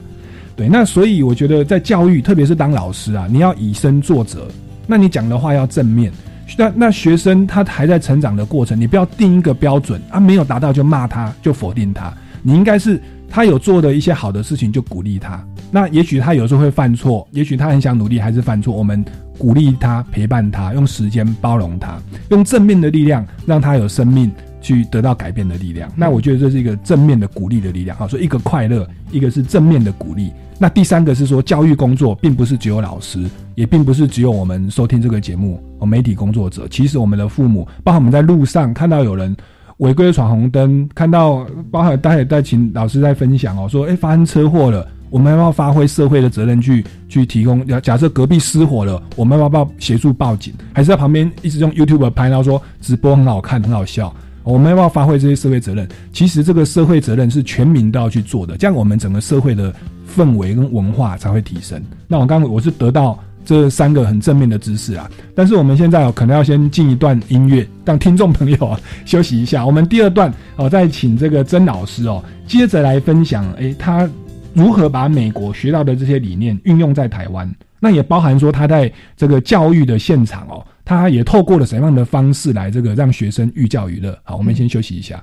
[0.56, 4.48] 对，那所以我觉得在教育，特别是当老师啊，你要以身作则，
[4.88, 6.12] 那你讲的话要正面。
[6.58, 12.14] 那那学生他还在成长的过程，你不要定一个标准啊，没有达到就骂他，就否定他。
[12.42, 15.44] 你应该是他有做的一些好的事情就鼓励他。
[15.72, 19.04] 那也许他有时候会犯错，也许他很想努力还是犯错，我们
[19.38, 21.98] 鼓励他，陪伴他，用时间包容他，
[22.30, 25.92] 用正面的力量让他有生命去得到改变的力量。
[25.96, 27.98] 那我觉得这是一个正面的鼓励的力量。
[27.98, 30.32] 好，说一个快乐，一个是正面的鼓励。
[30.60, 36.68] 那第三个是说，教育工作并不是只有老师，也并不是只有我们收听这个节目哦，媒体工作者。
[36.70, 39.36] 其实我们的父母，包括我们在路上看到有人
[39.78, 47.64] 违规闯红灯，看到包含待会再请老师在分享哦，说哎发生车祸了，我们要不要发挥社会的责任去去提供？
[47.68, 50.52] 假假设隔壁失火了，我们要不要协助报警？
[50.74, 54.12] 还是在旁边一直用 YouTube 拍，然后说直播很好看，很好笑？
[54.44, 55.88] 我们要不要发挥这些社会责任？
[56.12, 59.72] 其实这个社会责任是全民都要去做的，这样我们整个社会的。
[60.16, 61.82] 氛围跟文化才会提升。
[62.08, 69.66] 那我刚我是得到这三个很正面的知识啊，但是我们现在，可能要先进一段音乐，让听众朋友啊休息一下。
[69.66, 74.08] 我们第二段哦，再请这个曾老师哦，接着来分享，诶，他
[74.54, 77.52] 如何把美国学到的这些理念运用在台湾？
[77.80, 84.18] 那也包含说他在这个教育的现场哦，他也透过了什么样的方式来这个让学生寓教于乐？
[84.24, 85.22] 好，我们先休息一下。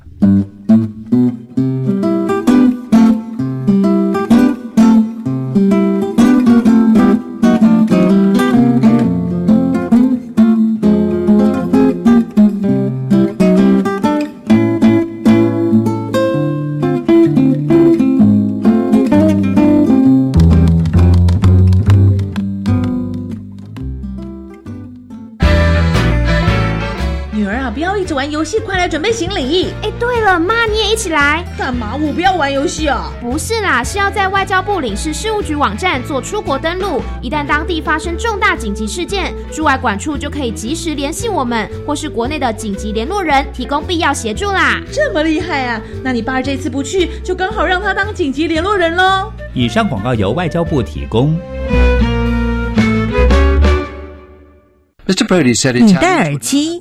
[28.90, 29.68] 准备行李。
[29.82, 31.44] 哎，对了，妈你也一起来。
[31.56, 31.94] 干嘛？
[31.94, 33.12] 我不要玩游戏啊！
[33.20, 44.80] 不是啦，是要在外交部领事事务局网站做出国登录，一旦当地发生重大紧急事件，驻外管处就可以及时联系我们，或是国内的紧急联络人，提供必要协助啦。
[44.90, 45.80] 这么厉害啊！
[46.02, 49.32] 那你爸这次不去，就刚好让他当紧急联络人喽。
[49.54, 51.38] 以上广告由外交部提供。
[55.06, 56.80] 你戴耳机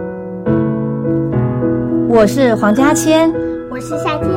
[2.13, 3.31] 我是黄家千，
[3.69, 4.29] 我是夏天。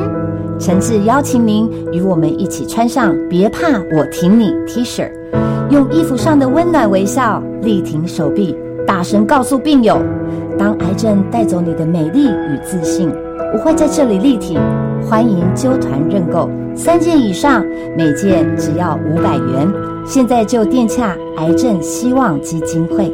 [0.57, 5.11] 诚挚邀请您与我们一起穿上“别怕，我挺你 ”T 恤，
[5.69, 8.55] 用衣服上的温暖微笑力挺手臂，
[8.87, 10.01] 大声告诉病友：
[10.57, 13.11] 当癌症带走你的美丽与自信，
[13.53, 14.57] 我会在这里力挺。
[15.03, 17.61] 欢迎揪团认购，三件以上，
[17.97, 19.69] 每件只要五百元。
[20.05, 23.13] 现在就电洽癌症希望基金会。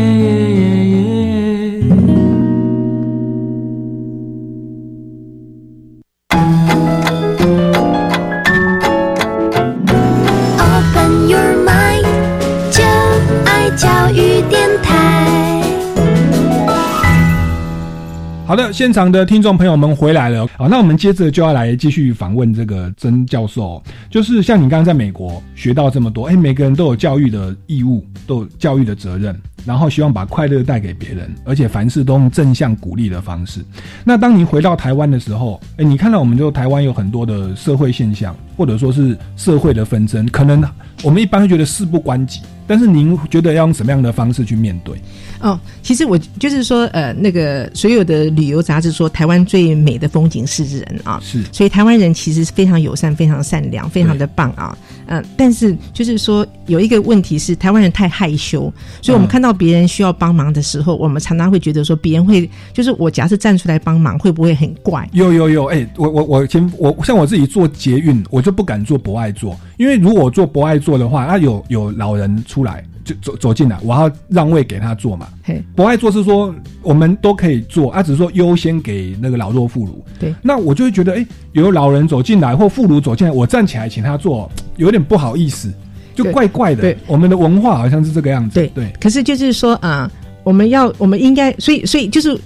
[18.61, 20.47] 的，现场的听众朋友们回来了。
[20.57, 23.81] 好，那我们接着就要来继续访问这个曾教授。
[24.09, 33.61] 就是像你刚刚在美国学到这么多，哎，每个人都有教育的义务，都有教育的责任，然后希望把快乐带给别人，而且凡事都用正向鼓励的方式。
[34.03, 40.63] 那当你回到台湾的时候，哎，你看到我们就台湾有很多的社会现象，或者说是社会的纷争，可能
[41.03, 44.95] 我们一般会觉得事不关己，但是您觉得要用什么样的方式去面对？
[45.39, 58.71] 哦，其实我就是说，呃，那个所有的旅游杂志说台湾最美的风景是人啊，是，所以台湾人其实是非常友善、非常善良、非常的棒啊，嗯，但是就是说有一个问题是台湾人太害羞，
[59.01, 65.09] 所以我们看到别人需要帮忙的时候，我们常常会觉得说别人会就是我假设站出来帮忙会不会很怪？
[65.11, 72.83] 有有有，哎，我我我先我像我自己做捷运，我就不敢做博爱座，因为如果做博爱座的话，那有有老人出来。
[73.03, 75.27] 就走走进来，我要让位给他坐嘛。
[75.75, 79.89] 不爱坐是说我们都可以坐，啊，只是说优先给那个老弱妇孺。
[80.19, 85.73] 对，那我就会觉得，哎，有老人走进来或妇孺走进来，我站起来请他坐，有点不好意思，
[86.13, 86.81] 就怪怪的。
[86.81, 88.53] 对，我们的文化好像是这个样子。
[88.53, 88.93] 对对。
[89.01, 90.09] 可是就是说啊，
[90.43, 92.39] 我们要，我们应该，所以所以就是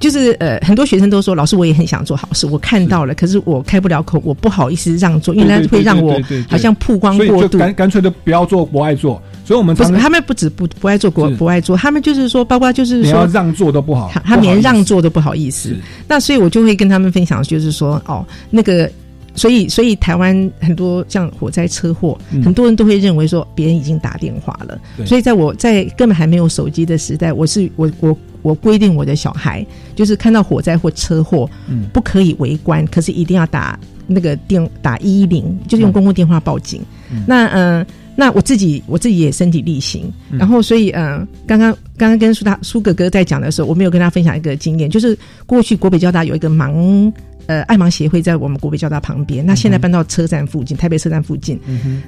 [0.00, 9.22] 就是呃，很多学生都说，老师我也很想做好事，我看到了，可是我开不了口，我不好意思让座，因为那会让我好像曝光过度，干干脆就不要做，不爱做。
[9.52, 15.76] 所以，我们不是他们不止不不爱做国不爱做，他们就是说，包括就是说让座都不好，他连让座都不好意思。
[16.08, 18.90] 那所以我就会跟他们分享，就是说，哦，那个，
[19.34, 24.78] 所以所以台湾很多像火灾车祸，很多人都会认为说别人已经打电话了。
[25.04, 31.48] 所以在我在根本还没有手机的时代，我是我我我规定我的小孩，就是看到火灾或车祸，
[31.92, 36.80] 不可以围观，可是一定要打那个电打一一零，就是用公共电话报警。
[37.26, 37.84] 那嗯。
[38.14, 47.12] 那我自己我自己也身体力行，然后所以嗯，刚刚刚刚跟苏大苏哥哥在讲的时候，我没有跟他分享一个经验，就是过去国北交大有一个盲。
[47.46, 51.58] 呃，爱盲协会在我们国北交大旁边，那现在搬到车站附近，台北车站附近。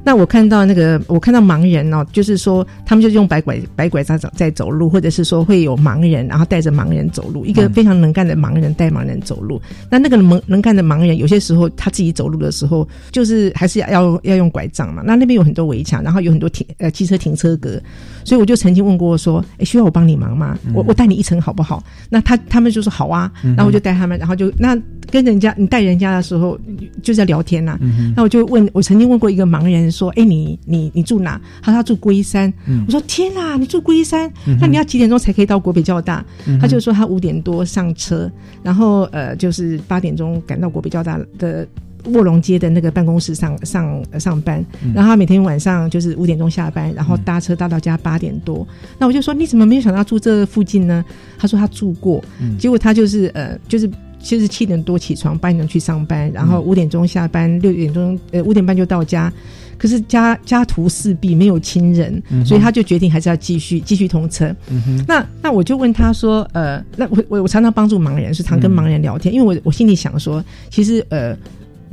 [0.04, 9.60] 那我看到那个，我看到盲人哦，就是说他们就用白拐白拐在走在走路，或者是说会有盲人，然后带着盲人走路，一个非常能干的盲人带盲人走路。
[9.90, 15.02] 那那个能能干的盲人，有些时候他自己走路的时候，就是还是要要要用拐杖嘛。
[15.04, 17.82] 那那边有很多围墙，然后有很多停呃汽车停车格，
[18.24, 20.56] 所以我就曾经问过说，哎，需要我帮你忙吗？
[20.74, 21.82] 我我带你一程好不好？
[22.08, 25.23] 那他他们就说好啊，然后我就带他们，然后就那跟。
[25.24, 26.58] 人家你带人家的时候
[27.02, 27.78] 就在聊天呐，
[28.14, 32.52] 那我就问我曾经问过一个盲人说：“哎，你你你住哪？”他说他住龟山。
[32.86, 34.30] 我说：“天哪，你住龟山？
[34.60, 36.24] 那你要几点钟才可以到国北交大？”
[36.60, 38.30] 他就说他五点多上车，
[38.62, 41.66] 然后呃就是八点钟赶到国北交大的
[42.12, 44.62] 卧龙街的那个办公室上上上班，
[44.94, 48.66] 然后他每天晚上就是五点钟下班，然后搭车搭到家八点多。
[48.98, 51.02] 那我就说你怎么没有想到住这附近呢？
[51.38, 52.22] 他说他住过，
[52.58, 53.90] 结果他就是呃就是
[54.24, 59.32] 其实七点多起床，八点钟去上班，然后五点钟下班，六点钟呃五点半就到家。
[59.76, 64.54] 可是家家徒四壁，没有亲人，所以他就决定还是要继续继续同车。
[65.06, 71.36] 那那我就问他说，呃，那我我我常常帮助盲人，是常跟盲人聊天，因为我我心里想说，其实呃。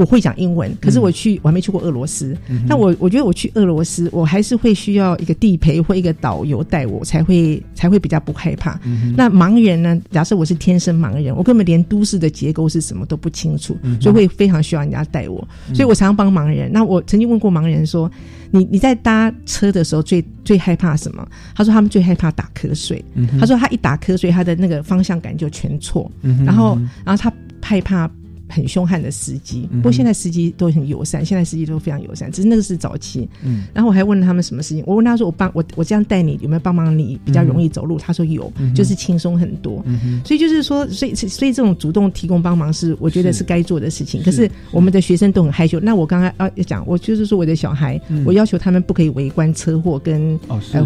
[0.01, 2.35] 我会讲英文，可是我去我还没去过俄罗斯。
[2.67, 8.79] 那我我觉得我去俄罗斯，我还是会需要一个地陪或一个导游带我，才会才会比较不害怕。
[9.15, 10.01] 那盲人呢？
[10.09, 15.47] 假设我是天生盲人，我根本连都市的结构是什么都不清楚，所以会非常需要人家带我。
[15.71, 16.71] 所以我常常帮盲人。
[16.71, 18.11] 那我曾经问过盲人说
[18.49, 23.05] ：“你你在搭车的时候最最害怕什么？”他说：“他们最害怕打瞌睡。”
[23.39, 26.11] 他说：“他一打瞌睡，他的那个方向感就全错。”
[26.43, 28.09] 然后然后他害怕。
[28.51, 33.27] 很凶悍的司机，不过现在司机都很友善，现在司机都非常友善，只是那个是早期。
[33.43, 39.83] 嗯，然后我还问了他们什么事情，我问他说：“我帮我我这样带你有没有帮忙你比较容易走路？”他说有，就是轻松很多。
[40.25, 44.21] 所以就是说，所以所以这种主动提供帮忙是我觉得是该做的事情。
[44.21, 45.79] 可是我们的学生都很害羞。
[45.79, 50.37] 那我刚刚啊要讲，我就是说我的小孩，我要求他们不可以围观车祸跟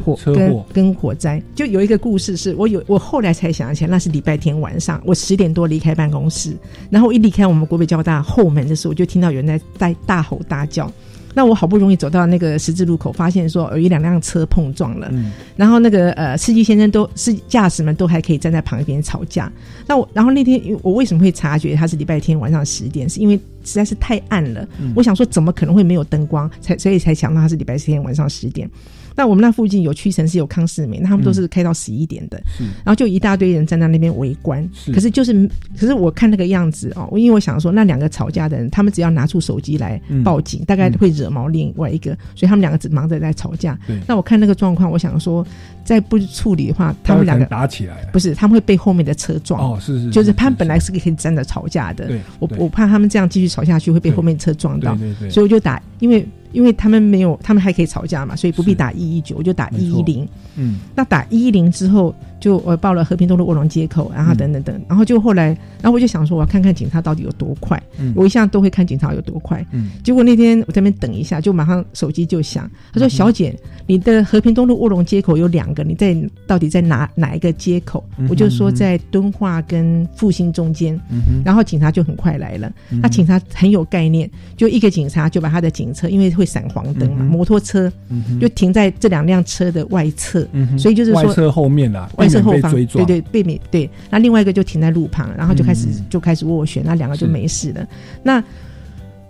[0.04, 1.42] 火跟跟火灾。
[1.56, 6.56] 就有一个故事是我有我后来才想起来，那是礼拜天晚上，我十点多离开办公室，
[6.92, 7.55] 然后一离开我。
[7.56, 10.92] 我们国北交大后门的时候，我就听到有人在在大吼大叫。
[11.38, 15.12] 那我好不容易走到那个十字路口，发现说有一两辆车碰撞了。
[15.58, 19.52] 然后那个呃司机先生都是驾驶们都还可以站在旁边吵架。
[19.86, 23.10] 那我然后那天我为什么会察觉他是礼拜天晚上十点？
[23.10, 24.66] 是因为实在是太暗了。
[24.96, 26.50] 我想说怎么可能会没有灯光？
[26.62, 28.70] 才所以才想到他是礼拜天晚上十点。
[29.16, 32.42] 那我们那附近有屈臣氏有康士美，那他们都是开到十一点的，
[32.84, 34.68] 然后就一大堆人站在那边围观。
[34.94, 35.48] 可是就是，
[35.78, 43.78] 可是我看那个样子哦，因为我想说那两个吵架的人，他们只要拿出手机来报警，大概会惹毛另外一个，所以他们两个只忙着在吵架。
[44.08, 45.46] 那我看那个状况，我想说
[45.84, 49.62] 再不处理的话，他们两个打起来，不是他们会被后面的车撞。
[49.62, 50.96] 哦，是是，就是他们本来是。
[50.96, 52.10] 可以站着吵架的。
[52.40, 54.98] 我我怕他们这样继续吵下去会被后面车撞到，
[55.30, 56.26] 所以我就打，因为。
[56.56, 60.26] 因为他们没有，他们还可以吵架嘛，所以不必打一一九，我就打一一零。
[60.56, 62.14] 嗯，那打一一零之后。
[62.38, 65.48] 就我报了和平东路卧龙街口，然后等等等，然后就后来，
[65.82, 67.82] 然后我就想说，我要看看警察到底有多快。
[68.14, 69.66] 我一向都会看警察有多快。
[70.04, 76.16] 结果那天我在那边等一下，就马上手机就响，他说：“小姐，你的和平东路卧龙街口有两个，你在
[76.46, 81.00] 到底在哪哪一个街口？”我就说在敦化跟复兴中间。
[81.44, 87.92] 然后警察就很快来了，那警察很有概念，就一个警察就把他的警车，因为会闪黄灯嘛，摩托车
[88.40, 90.45] 就停在这两辆车的外侧，
[90.78, 92.10] 所以就是说外侧后面啦。
[92.42, 97.88] 后方对对被免对，那另外一个就停在路旁，然后就开始就开始斡旋，那两个就没事了。
[98.24, 98.44] 那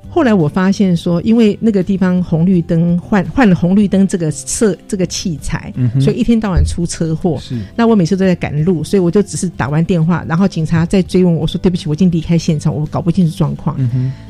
[0.10, 7.38] 后来我发现说，因为那个地方红绿灯换换了红绿灯这个设这个器材，所以一天到晚出车祸。
[7.40, 13.78] 是，那我每次都在赶路，所以我就只是打完电话，然后警察在追问我说：“对不起，我已经离开现场，我搞不清楚状况。”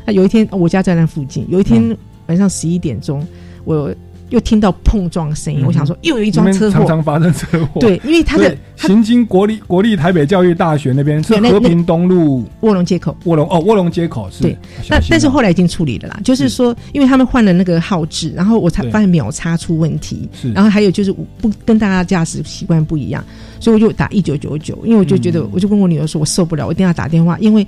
[0.05, 1.95] 那有一天我家在那附近，有一天
[2.25, 3.25] 晚上十一点钟，
[3.63, 3.93] 我。
[4.35, 7.79] 又听到碰撞声音，我想说又有一桩车祸，常常发生车祸。
[7.79, 14.41] 对，因为他的行经国立国立台北教育大学那边是和平东路卧龙街口，卧龙哦，卧龙街口是。
[14.41, 14.57] 对，
[14.89, 20.51] 那但是后来已经处理了啦，就是说，因为他们换了那个号志，然后我才发现秒差出问题，是。
[20.51, 23.23] 然后还有就是不跟大家驾驶习惯不一样，
[23.61, 27.65] 所以我就打一九九九，因为我就觉得，我就跟我女儿说，我受不了，我一定要打电话，因为。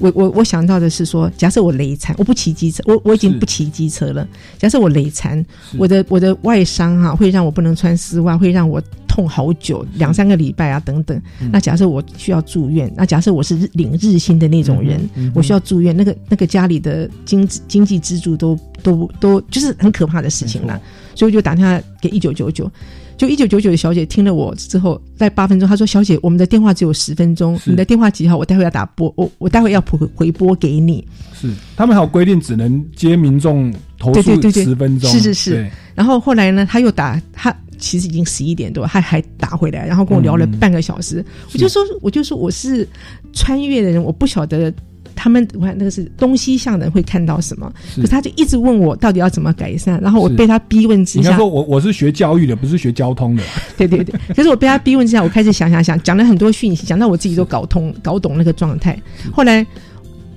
[0.00, 4.26] 我我我想到的是说，假设我累残，我不骑机车，我我已经不骑机车了。
[4.58, 5.44] 假设我累残，
[5.76, 11.20] 我的我的外伤哈，会让我不能穿丝袜，会让我痛好久，两三个礼拜啊等等。
[11.52, 15.00] 那假设我需要住院，那假设我是领日薪的那种人，
[15.34, 20.80] 我需要住院，那个那个家里的经经济支柱都都都就是很可怕的事情了。
[21.14, 22.70] 所以我就打电话给一九九九。
[23.18, 28.36] 就一九九九的小姐听了我之后，在八分钟，她说：“小姐，我们的电话只有十分钟，你的电话几号？
[28.36, 35.10] 我待会要打拨，我我待会要回回拨给你。”是，他们还有规定，只能接民众投诉十分钟。
[35.10, 35.68] 是是是。
[35.96, 41.24] 然后后来呢，他又打，他其实已经十一点多，他还打回来，然后跟我聊了半个小时。
[41.52, 42.88] 我就说，我就说我是
[43.32, 44.72] 穿越的人，我不晓得。
[45.18, 53.42] 他们我看那个是东西向的人会看到什么，可是他就一直问我到底要怎么改善，然后我被他逼问之下，说我我是学教育的，不是学交通的。
[53.76, 58.96] 对对对， 可是我被他逼问之下，我开始想想想，讲了很多讯息，讲到我自己都搞通搞懂那个状态。
[59.32, 59.66] 后来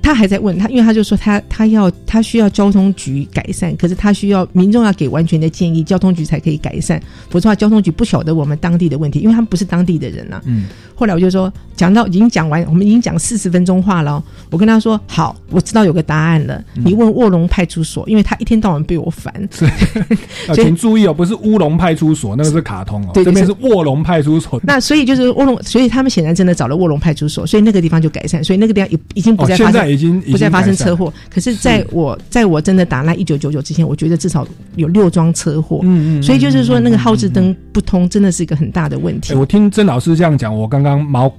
[0.01, 10.41] 他还在问他，因为他就说他他要他需要交通局改善，可是他需要民众要给完全的建议，交通局才可以改善，否则的话交通局不晓得我们当地的问题，因为他们不是当地的人呐。
[10.45, 10.65] 嗯。
[10.93, 14.23] 后来我就说，讲到已经讲完，我们已经讲四十分钟话了。
[14.51, 16.63] 我跟他说：“好，我知道有个答案了。
[16.75, 19.33] 你问卧龙派出所，因为他一天到晚被我烦。
[20.53, 23.09] 请注意哦，不是乌龙派出所，那个是卡通哦。
[23.15, 24.61] 对这边是卧龙派出所。
[24.63, 31.13] 那所以就是卧龙，所以他们显然真的找了卧龙派出所，所以那个地方就改善，所以那个地方已已经不再发生，已经不再发生车祸。
[31.29, 35.81] 可是在我在我真的打那一九九九之前，我觉得至少有六桩车祸。
[35.83, 36.23] 嗯嗯。
[36.23, 39.33] 所以就是说，那个号志灯不通，真的是一个很大的问题。
[39.33, 41.31] 我听曾老师这样讲，我刚刚毛。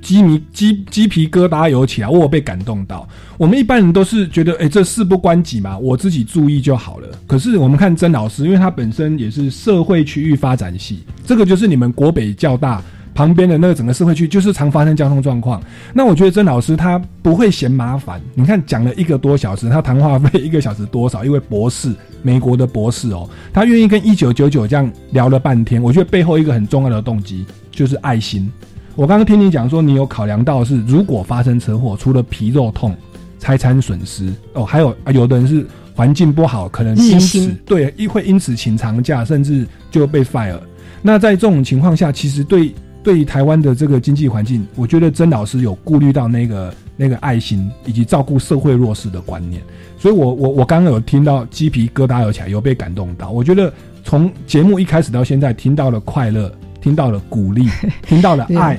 [0.00, 3.06] 鸡皮鸡鸡皮疙瘩有起来，我被感动到。
[3.36, 7.08] 我们一般人都是觉得，哎，这事不关己嘛，我自己注意就好了。
[7.26, 12.80] 可是我们看曾老师，因为他本身也是社会区域发展系，这个就是你们国北较大
[13.18, 15.60] 旁边的那个整个社会区，就是常发生交通状况。
[15.92, 18.20] 那我觉得曾老师他不会嫌麻烦。
[18.32, 21.24] 你看讲了一个多小时，他谈话费一个小时多少？
[21.24, 21.92] 一位博士，
[22.22, 25.82] 美国的博士哦，他愿意跟一九九九这样聊了半天。
[25.82, 28.48] 我觉得背后一个很重要的动机就是爱心。
[28.94, 32.94] 我刚刚听你讲说，你有考量到是如果发生车祸，除了皮肉痛、
[33.40, 40.60] 财产损失哦，还有有的人是环境不好，可能因此对，会因此请长假，甚至就被 fire。
[41.02, 42.72] 那在这种情况下，其实对
[43.08, 49.62] 对于台湾的这个经济环境，我觉得曾老师有顾虑到那个那个爱心以及照顾社会弱势的观念。
[49.98, 53.30] 所以我我我刚刚有听到鸡皮疙瘩有起来，有被感动到。
[53.30, 53.72] 我觉得
[54.04, 56.52] 从节目一开始到现在，听到了快乐，
[56.82, 57.66] 听到了鼓励，
[58.06, 58.78] 听到了爱。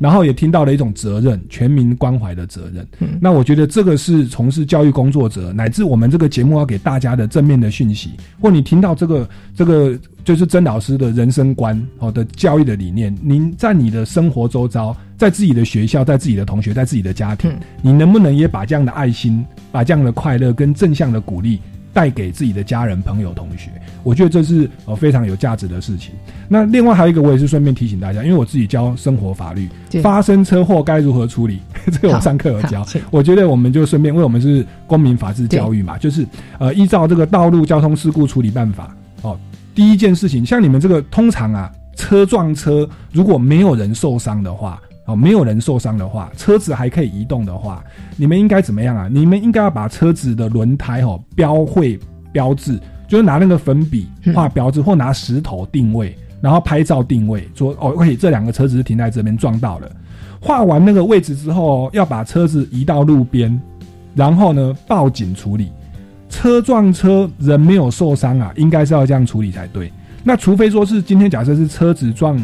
[0.00, 2.84] 然后也听到了一种责任，全民关怀的责任。
[3.20, 8.12] 那我觉得这个是从事教育工作者，乃至我们这个节目要给大家的正面的讯息。
[8.40, 21.60] 或你听到这个这个就是曾老师的人生观哦的教育的理念，您在你的生活周遭，在自己的学校，在自己的同学，在自己的家庭，你能不能也把这样的爱心，把这样的快乐跟正向的鼓励？
[21.92, 23.70] 带给自己的家人、朋友、同学，
[24.02, 26.14] 我觉得这是呃非常有价值的事情。
[26.48, 29.68] 那另外还有一个，我也是顺便提醒大家，因为我自己教生活法律，
[30.02, 31.60] 发生车祸该如何处理，
[31.90, 32.86] 这个我上课有教。
[33.10, 36.26] 我觉得我们就顺便，因为我们是公民法治教育嘛，就是
[36.58, 39.38] 呃依照这个道路交通事故处理办法哦，
[39.74, 44.80] 第一件事情，像你们这个通常啊，车撞车如果没有人受伤的话。
[45.10, 47.82] 哦，没有人受伤的话，车子还可以移动的话，
[48.16, 49.08] 你们应该怎么样啊？
[49.10, 51.98] 你们应该要把车子的轮胎哦标绘
[52.32, 59.90] 标志，就是拿那个粉笔画标志，或拿石头定位，然后拍照定位，说哦，可以这两个车子是停在这边撞到了。
[60.40, 63.60] 画完那个位置之后，要把车子移到路边，
[64.14, 65.72] 然后呢报警处理。
[66.28, 69.92] 车撞车人没有受伤啊，应该是要这样处理才对。
[70.22, 72.40] 那除非说是今天假设是车子撞。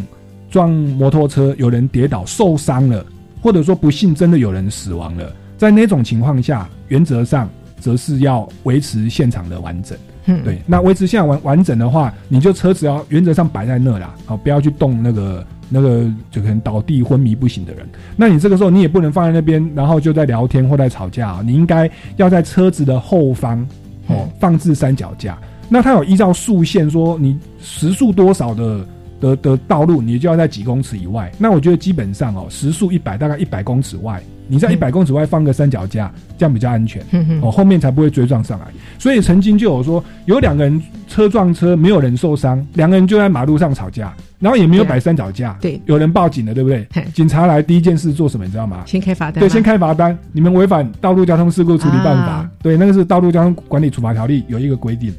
[0.51, 3.05] 撞摩托车，有人跌倒受伤了，
[3.43, 7.49] 或者说不幸真的有人死亡了，在那种情况下，原则上
[7.81, 9.97] 则是要维持现场的完整。
[10.27, 17.87] 嗯，对，那维持现场完完整的话，你就车子要原则上摆在那啦，好，不要去动那个那个就可能倒地昏迷不醒的人。
[18.17, 23.65] 那你这个时候你也不能放在那边，然后就在聊天或在吵架，你应该要在车子的后方
[24.09, 25.39] 哦放置三脚架。
[25.69, 28.87] 那他有依照速线说你时速多少的。
[29.21, 31.31] 的的道路，你就要在几公尺以外。
[31.39, 37.03] 那我觉得基本上哦，时速一百，大概一百公尺外，你在一百公尺外放个三脚架，这样比较安全。
[37.43, 38.67] 哦，后面才不会追撞上来。
[38.99, 45.57] 所以曾经就有说，有两个人车撞车，没有人受伤，两个人就在马路上吵架，然后也没有摆三脚架。
[45.61, 46.87] 对，有人报警了，对不对？
[47.15, 48.45] 警察来第一件事做什么？
[48.45, 48.83] 你知道吗？
[48.87, 49.41] 先开罚单。
[49.41, 50.17] 对，先开罚单。
[50.33, 52.49] 你们违反道路交通事故处理办法。
[52.63, 55.13] 对，那个是道路交通管理处罚条例有一个规定。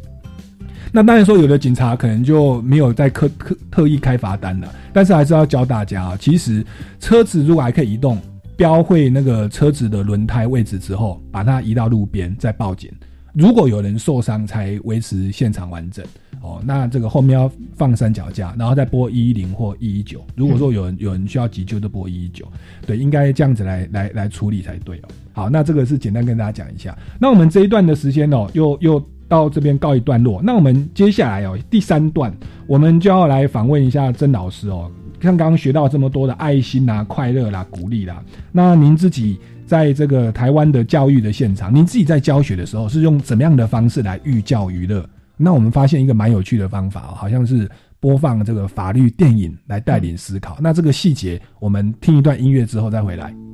[0.92, 6.18] 那当然说，有的警察可能就没有在特特特意开罚单了，但是还是要教大家啊。
[6.20, 6.66] 其实
[7.00, 8.20] 车子如果还可以移动，
[8.56, 12.92] 标会那个车子的轮胎位置之后，把它移到路边再报警。
[13.34, 16.04] 如果有人受伤，才维持现场完整
[16.42, 16.60] 哦。
[16.66, 20.26] 那这个后面要放三脚架，然后再拨一一零或一一九。
[20.36, 22.48] 如果说有人有人需要急救，就拨一一九。
[22.88, 25.10] 对，应该这样子来来来处理才对哦。
[25.34, 26.98] 好，那这个是简单跟大家讲一下。
[27.20, 29.10] 那我们这一段的时间哦，又又。
[29.28, 32.34] 到这边告一段落，那我们接下来哦，第三段
[32.66, 34.92] 我们就要来访问一下曾老师哦。
[35.20, 45.04] 像刚刚学到这么多的爱心啊、快乐啦、鼓励啦，那您自己在这个台湾的教育的现场，您自己在教学的时候是用怎么样的方式来寓教于乐？
[45.36, 47.70] 那我们发现一个蛮有趣的方法哦，好像是
[48.00, 50.58] 播放这个法律电影来带领思考。
[50.62, 53.47] 那这个细节，我们听一段音乐之后再回来。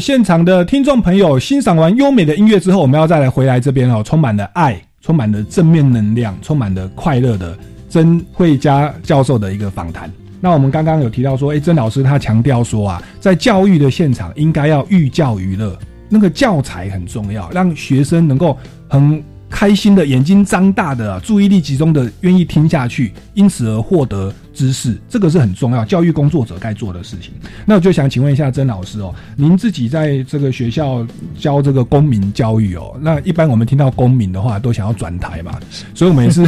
[0.00, 7.56] 现场的听众朋友欣赏完优美的音乐之后，我们要再来回来这边哦，充满了爱，充满了正面能量，充满了快乐的
[7.88, 10.10] 曾慧佳教授的一个访谈。
[10.40, 15.78] 那我们刚刚有提到说，哎，曾老师他强调说啊，在教育的现场应该要寓教于乐，
[16.08, 18.56] 那个教材很重要，让学生能够
[18.88, 19.22] 很。
[19.52, 27.32] 开心的眼睛张大的，注意力集中的，愿意听下去，因此而获得知识，这个是很重要，教育工作者该做的事情。
[27.66, 31.06] 那我就想请问一下曾老师哦，您自己在这个学校
[31.38, 35.60] 教这个公民教育哦，那一般我们听到公民的话，都想要转台嘛，
[35.94, 36.44] 所以我们也是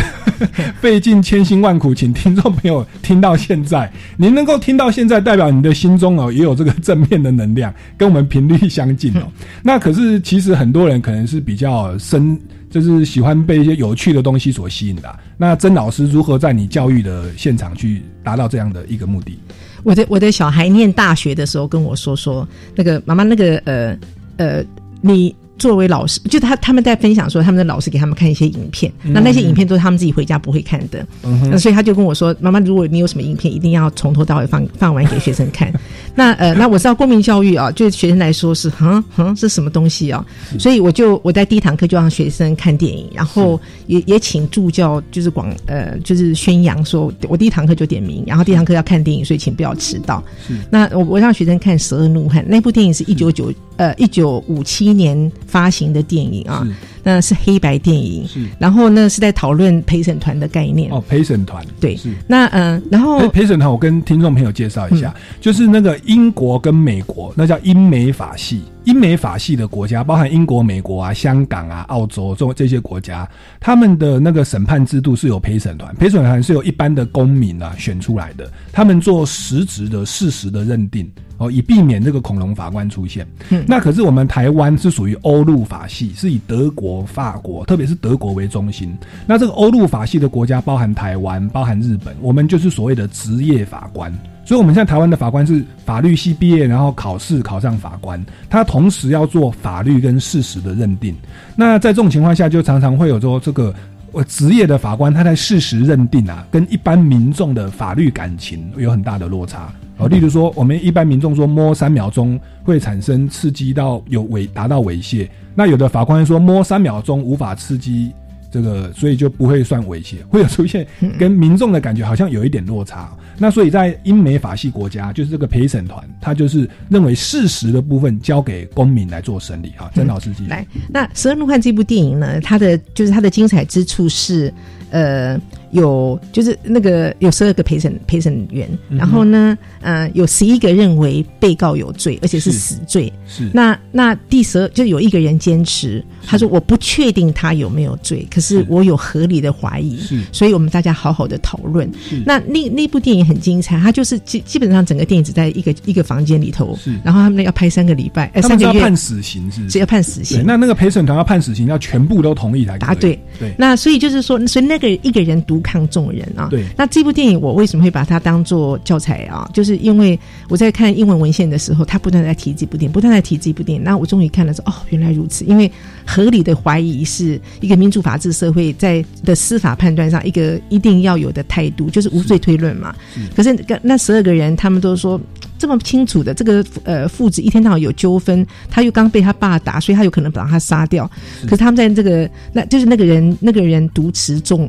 [0.80, 9.28] 费尽千辛万苦，请听众朋友听到现在，您能够听到现在，代表你的心中哦也有这个正面的能量，跟我们频率相近哦。
[9.62, 12.36] 那可是其实很多人可能是比较深。
[12.80, 15.18] 就是喜欢被一些有趣的东西所吸引的。
[15.36, 19.38] 那曾老师如何在你教育的现场去达到这样的一个目的？
[19.82, 23.98] 我的我的小孩念大学的时候跟我说说，那个妈妈，那个呃
[24.38, 24.64] 呃，
[25.00, 25.34] 你。
[25.56, 35.72] 作为老师，就他他们在分享说，他们的老师给他们看一些影片，那那些影片都是他们自己回家不会看的，嗯那所以他就跟我说：“妈妈，如果你有什么影片，一定要从头到尾放放完给学生看。
[36.14, 40.24] ”那呃，那我知道公民教育啊，对学生来说是哼哼是什么东西啊？
[40.58, 50.22] 所以我就我在第一堂课就让学生看电影，然后也也请助教就是广呃就是宣扬说，我第一堂课就点名，然后第一堂课要看电影，所以请不要迟到。
[50.68, 55.30] 那我我让学生看《十二怒汉》，那部电影是一九九呃一九五七年。
[55.54, 56.66] 发行的电影啊，
[57.04, 58.44] 那是黑白电影，是。
[58.58, 60.90] 然后呢，是在讨论陪审团的概念。
[60.90, 62.12] 哦，陪审团，对，是。
[62.26, 68.62] 那嗯，然后陪审团，我跟听众朋友介绍一下，就是那个英国跟美国，那叫英美法系。
[68.84, 73.28] 英美法系的国家，包含英国、美国啊、香港啊、澳洲这这些国家，
[73.60, 81.10] 他们的那个审判制度是有陪审团，陪审团是由一般的公民啊选出来的，他们做实质的事实的认定。
[81.36, 83.26] 哦，以避免这个恐龙法官出现。
[83.50, 88.96] 嗯，那可是我们台湾是属于欧陆法系，是以德国、法国，特别是德国为中心。
[89.26, 94.16] 那这个欧陆法系的国家包含台湾，包含日本，我们就是所谓的职业法官。
[94.44, 101.14] 所以，我们现在台湾的法官是法律系毕业，然后考试考上法官，他同时要做法律跟事实的认定。
[101.56, 103.74] 那在这种情况下，就常常会有说这个。
[104.12, 109.72] 我职业的法官，他在事实认定啊，跟一般民众的法律感情有很大的落差。
[109.96, 118.12] 哦，例如说，我们一般民众说摸三秒钟会产生刺激到有猥达到猥亵，那有的法官说摸三秒钟无法刺激。
[118.54, 120.86] 这个，所以就不会算猥亵，会有出现
[121.18, 123.12] 跟民众的感觉好像有一点落差。
[123.36, 129.72] 那所以在英美法系国家，就是这个陪审团，他就是认为事实的部分交给公民来做审理。
[129.76, 130.64] 哈，曾老师继续来。
[130.88, 134.54] 那《十二怒汉》这部电影呢，它的就是它的精彩之处是，
[134.90, 135.36] 呃。
[135.74, 143.12] 有就是那个有十二个陪审陪审员，然后呢，呃，有十一个认为被告有罪，而且是死罪。
[143.26, 149.98] 是那那第十二就有一个人坚持，他说我不确定他有没有罪，可是我有合理的怀疑。
[149.98, 151.90] 是，所以我们大家好好的讨论。
[152.24, 156.78] 那那那部电影很精彩，它就是基基本上整个电影只在一个一个房间里头。
[156.80, 160.44] 是，然后他们要拍三个礼拜，哎，三个月判死刑是，是要判死刑。
[160.46, 163.18] 那那个陪审团要判死刑，要全部都同意才答对。
[163.40, 165.63] 对，那所以就是说，所以那个一个人独。
[165.64, 166.46] 抗众人啊！
[166.50, 169.50] 对，那这部电影我为什么会把它当做教材啊？
[169.52, 170.16] 就是因为
[170.48, 173.82] 我在看英文文献的时候，他不断在提这部电影，不断在提这部电影。
[173.82, 175.44] 那我终于看了说，哦，原来如此。
[175.46, 175.68] 因为
[176.06, 182.94] 合理的怀疑是一个民主法治社会在的司法判断上一个一定要有的态度，就是无罪推论嘛。
[183.34, 185.20] 可是那十二个人，他们都说。
[185.58, 191.10] 这么清楚的这个呃父子一天到晚有纠纷，他又刚被他爸打，所以他有可能把他杀掉。
[191.44, 194.68] 可是他们在这个那就是那个人那个人独持众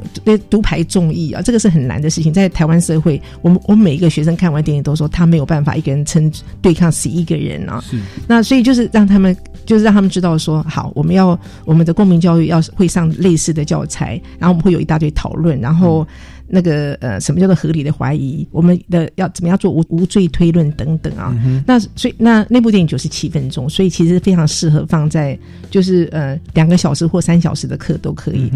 [0.50, 2.32] 独排众议啊，这个是很难的事情。
[2.32, 6.32] 在台湾社会，我们我们每一个学生看完电影都说他没有办法一个人撑
[6.62, 7.84] 对抗十一个人啊。
[8.28, 16.08] 那所以就是让他们就是让他们知道说好，我们要我们的公民教育要会上类似的教材，然后我们会有一大堆讨论，然后。
[16.48, 18.48] 那个呃，什么叫做合理的怀疑？
[18.52, 21.36] 我们的要怎么样做无无罪推论等等啊？
[21.66, 25.38] 那所以那那部电影九十七分钟，所以其实非常适合放在
[25.70, 28.52] 就是呃两个小时或三小时的课都可以。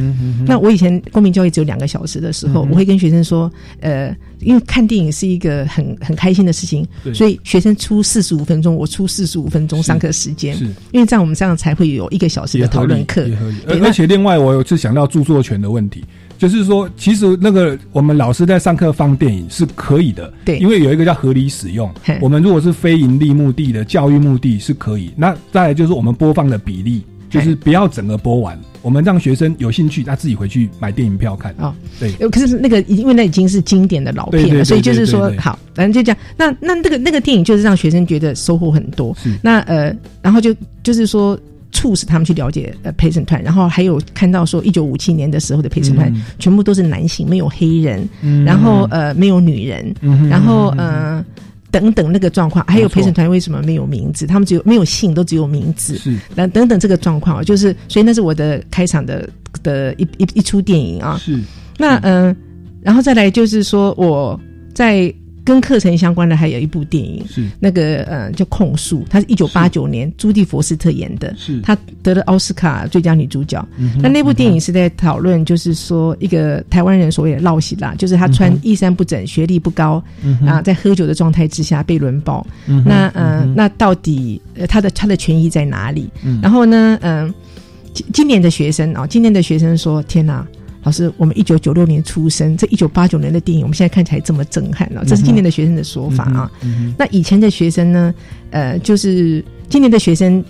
[0.45, 10.55] 那我以前公民教育只有两个小时的时候，我会跟学生说，呃，因为看电影是一个很很开心的事情，所以学生出四十五分钟，我出四十五分钟上课时间，
[10.91, 13.27] 因为这样我们这样才会有一个小时的讨论课。
[13.67, 16.03] 而且另外，我有次想到著作权的问题。
[16.39, 21.93] 就是说，其实那个我们老师在上课放电影是可以的，对，因为有一个叫合理使用。
[22.21, 25.11] 我们如果是非盈利目的的教育目的是可以。
[25.17, 31.53] 那再来就是我们播放的比例就是不要整个播完，我们让学生有兴趣，他自己回去买电影票看。
[31.59, 32.13] 哦，对。
[32.29, 36.17] 可是那个因为那已经是经典的老片了，所以就是说好，反正就这样。
[36.37, 39.13] 那那那个那个电影就是让学生觉得收获很多。
[39.41, 41.37] 那呃，然后就就是说。
[41.71, 48.07] 促使他们去了解呃陪审团，然后还有看到说一九五七年的时候的陪审团全部都是男性，没有黑人，
[48.45, 49.93] 然后呃没有女人，
[50.29, 51.23] 然后呃
[51.71, 54.25] 等等那个状况，还有陪审团为什么没有名字？
[54.25, 59.29] 他们只有没有姓，都只有名字，是等等等这个状况，就是所以那是我的开场的
[59.61, 61.17] 的一一一出电影啊。
[61.17, 61.39] 是
[61.77, 62.35] 那嗯，
[62.81, 64.39] 然后再来就是说我
[64.73, 65.13] 在。
[65.49, 73.67] 跟课程相关的还有一部电影，是那个呃叫《控诉》，它是一九八九年朱蒂佛斯特演的，是她得了奥斯卡最佳女主角。
[73.99, 80.03] 那那部电影是在讨论，就是说一个台湾人所谓的“烙喜啦”，就是他穿衣衫不整、学历不高
[80.45, 82.45] 啊，在喝酒的状态之下被轮暴。
[82.85, 86.07] 那嗯，那到底他的他的权益在哪里？
[86.43, 87.33] 然后呢，嗯，
[87.91, 90.47] 今今年的学生啊，今年的学生说：“天哪！”
[90.83, 95.03] 老师，我们一九九六年出生，这一九八九年的电影，我们现在看起来这么震撼了。
[95.05, 96.49] 这是今年的学生的说法啊。
[96.97, 98.13] 那以前的学生呢？
[98.51, 100.43] 呃，就是今年的学生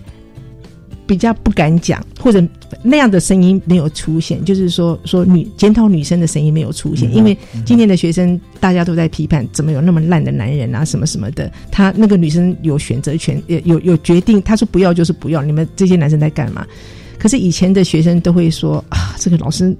[1.05, 2.41] 比较不敢讲，或者
[2.83, 4.45] 那样的声音没有出现。
[4.45, 11.51] 就是说，说女检讨女生的声音没有出现，因为今年的学生大家都在批判，怎么有那么烂的男人啊，什么什么的。
[11.71, 15.41] 他那个女生有选择权，有有决定，他说不要就是不要。
[15.41, 16.65] 你们这些男生在干嘛？
[17.17, 19.75] 可是以前的学生都会说啊，这个老师。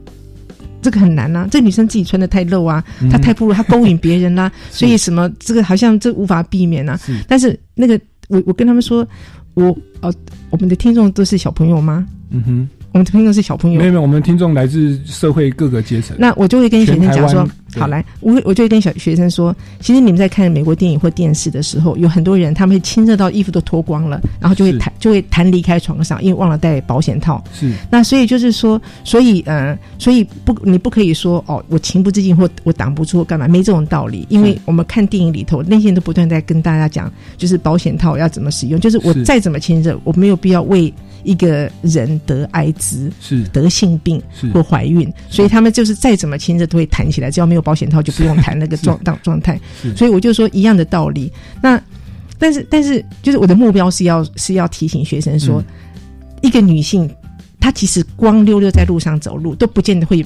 [0.81, 6.99] 这个很难呐，这女生自己穿的太露啊，她太暴露，她勾引别人 啦，所以什么这个好像这无法避免呐。
[7.27, 9.07] 但是那个我我跟他们说，
[9.53, 10.11] 我呃
[10.49, 12.05] 我们的听众都是小朋友吗？
[12.31, 12.69] 嗯哼。
[12.91, 16.17] 我们听众是小朋友，没有没有，我们听众来自社会各个阶层。
[16.19, 27.43] 那我就会跟学生讲说，好来，我我就会跟小学生说，其实你们在看美国电影或电视的时候，有很多人他们会亲热到衣服都脱光了，然后就会弹就会弹离开床上，因为忘了带保险套。
[27.53, 33.47] 是，那所以就是说，所以呃，所以不你不可以说哦，我情不自禁或我挡不住干嘛？
[33.47, 40.91] 没这种道理，因为我们看电影里头那些人都不断在跟大家讲，就是保险套要怎么使用，就是我再怎么亲热，我没有必要为。
[41.23, 43.43] 一个人得艾滋是。
[43.49, 44.21] 得性病
[44.53, 49.59] 或怀孕，所以他们就是再怎么亲热都会谈起来，只要没有保险套就不用谈那个状状状态。
[49.95, 51.31] 所以我就说一样的道理。
[51.61, 51.81] 那
[52.37, 55.63] 但是但是就是我的目标是要是要提醒学生说，
[56.41, 57.09] 一个女性
[57.59, 60.25] 她其实光溜溜在路上走路都不见得会，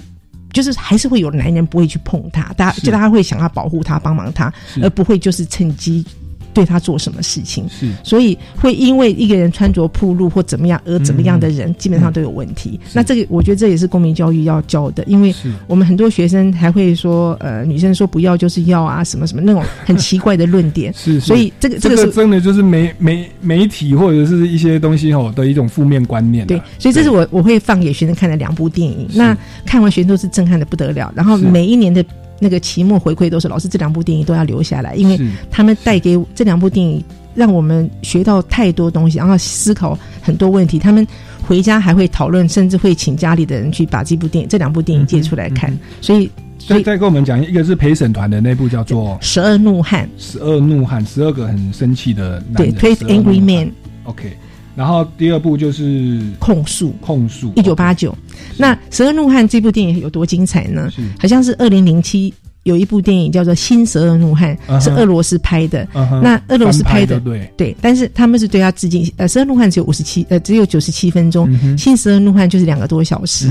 [0.52, 6.06] 就是还是会有男人不会去碰她，大家就大家会想要保护她帮忙她，而不会就是趁机。
[6.54, 12.80] 对他做什么事情，是所以会因为一个人穿着铺路或怎么样而怎么样的人，基本上都有问题。
[12.94, 15.34] 那这个我觉得这也是公民教育要教的，因为
[15.68, 20.94] 我们很多学生还会说，呃，女生说不要就是要啊，什么什么那种很奇怪的论点。
[20.94, 26.46] 是，所以这个这个真的就是媒媒媒体或者是一些东西吼的一种负面观念。
[26.46, 29.08] 对，所以这是我我会放给学生看的两部电影。
[29.14, 29.36] 那
[29.66, 31.12] 看完学生都是震撼的不得了。
[31.16, 32.04] 然后每一年的。
[32.40, 35.20] 那个期末回馈都是老师，这两部电影都要留下来，因为
[35.50, 37.04] 他们带给这两部电影
[37.36, 40.78] 让我们学到太多东西，然后思考很多问题。
[40.78, 41.06] 他们
[41.48, 45.78] 回家还会讨论，甚至会请家里的人去把这部电影、这两部电影借出来看。
[46.00, 46.30] 所以，
[46.60, 52.74] 所以再跟我们讲一个是陪审团的那部叫做《十二怒汉》，十二怒汉，十二个很生气的男人。
[52.76, 53.72] 对，Twelve Angry Men。
[54.06, 54.38] OK，
[54.76, 58.16] 然后第二部就是控诉，控诉，一九八九。
[58.58, 60.92] 那《十二怒汉》这部电影有多精彩呢？
[61.20, 62.34] 好像是二零零七。
[62.64, 65.88] 有一部电影叫做《新十二怒汉》，是俄罗斯拍的。
[65.94, 69.10] 那俄罗斯拍的，对对，但是他们是对他致敬。
[69.18, 73.50] 呃，十二怒汉只有五十七，呃，只有九十七分钟，《新十二怒汉》就是两个多小时。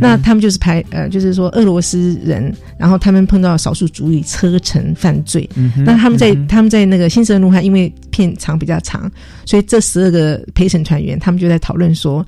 [0.00, 5.48] 那他们就是拍，呃，就是说俄罗斯人，然后他们碰到少数族裔车臣犯罪。
[5.78, 9.10] 那他们在他们在那个《新十二怒汉》，因为片长比较长，
[9.46, 12.26] 所以这十二个陪审团员他们就在讨论说，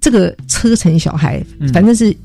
[0.00, 2.16] 这个车臣小孩，反正是。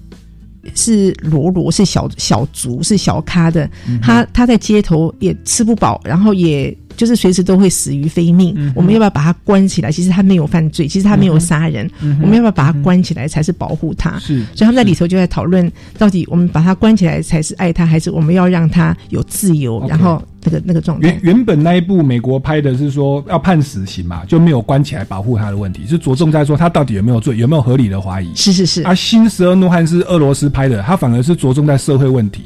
[0.76, 3.70] 是罗罗是小小族是小咖的，
[4.02, 8.54] 他他在街头也吃不饱，然后也就是随时都会死于非命。
[8.76, 9.90] 我们要不要把他关起来？
[9.90, 11.90] 其实他没有犯罪，其实他没有杀人。
[12.22, 14.20] 我们要不要把他关起来才是保护他？
[14.20, 19.82] 是，所以他们在里头就在讨论，到底我们把他关起来才是爱他，还是我们要让他有自由？
[19.88, 20.22] 然后。
[20.42, 28.34] 那个那个状态，原原本那一部美国拍的是说要判死刑嘛，就没有关起来保护他的问题，是着重在说他到底有没有罪，有没有合理的怀疑。
[28.36, 28.82] 是是是。
[28.86, 32.44] 而《新十二怒汉》是俄罗斯拍的，他反而是着重在社会问题，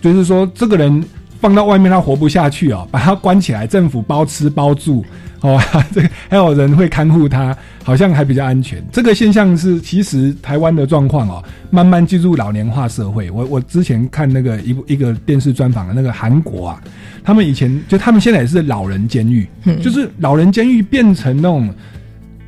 [0.00, 1.04] 就是说这个人
[1.40, 5.04] 放到外面他活不下去哦，把他关起来，政府包吃包住。
[5.42, 5.60] 哦，
[5.92, 8.82] 这个还有人会看护他，好像还比较安全。
[8.90, 13.30] 这个现象是其实台湾的状况哦，慢慢进入老年化社会。
[13.30, 16.82] 我我之前看那个一部一个电视专访的那个韩国啊，
[17.22, 19.46] 他们以前就他们现在也是老人监狱，
[19.82, 21.72] 就是老人监狱变成那种